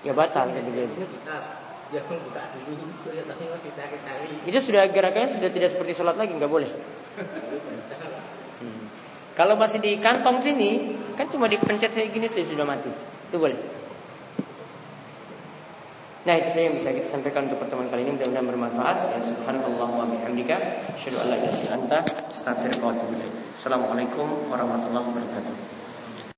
Ya 0.00 0.12
batal 0.16 0.48
jadi 0.56 0.70
jadi. 0.72 0.94
Itu 4.46 4.58
sudah 4.62 4.82
gerakannya 4.88 5.28
sudah 5.36 5.50
tidak 5.50 5.68
seperti 5.74 5.92
sholat 5.92 6.16
lagi 6.16 6.32
nggak 6.32 6.48
boleh. 6.48 6.70
Hmm. 8.60 8.82
Kalau 9.34 9.58
masih 9.58 9.82
di 9.82 9.98
kantong 9.98 10.38
sini 10.40 10.96
kan 11.18 11.28
cuma 11.28 11.50
dipencet 11.50 11.92
saya 11.92 12.08
gini 12.08 12.30
saya 12.30 12.46
sudah 12.46 12.64
mati. 12.64 12.88
Itu 13.28 13.36
boleh. 13.36 13.58
Nah 16.20 16.36
itu 16.36 16.52
saja 16.52 16.68
yang 16.68 16.76
bisa 16.76 16.92
kita 16.92 17.08
sampaikan 17.08 17.48
untuk 17.48 17.64
pertemuan 17.64 17.88
kali 17.88 18.04
ini 18.04 18.12
mudah-mudahan 18.16 18.46
bermanfaat. 18.52 18.96
Ya 19.16 19.18
subhanallah 19.24 19.88
wa 19.88 20.04
bihamdika 20.04 20.56
asyhadu 20.94 21.16
an 21.16 21.26
la 21.32 21.36
ilaha 21.40 21.56
illa 21.58 21.72
anta 21.80 21.98
astaghfiruka 22.28 22.84
wa 22.84 22.92
atubu 22.92 23.14
Assalamualaikum 23.56 24.28
warahmatullahi 24.52 25.04
wabarakatuh. 25.10 25.79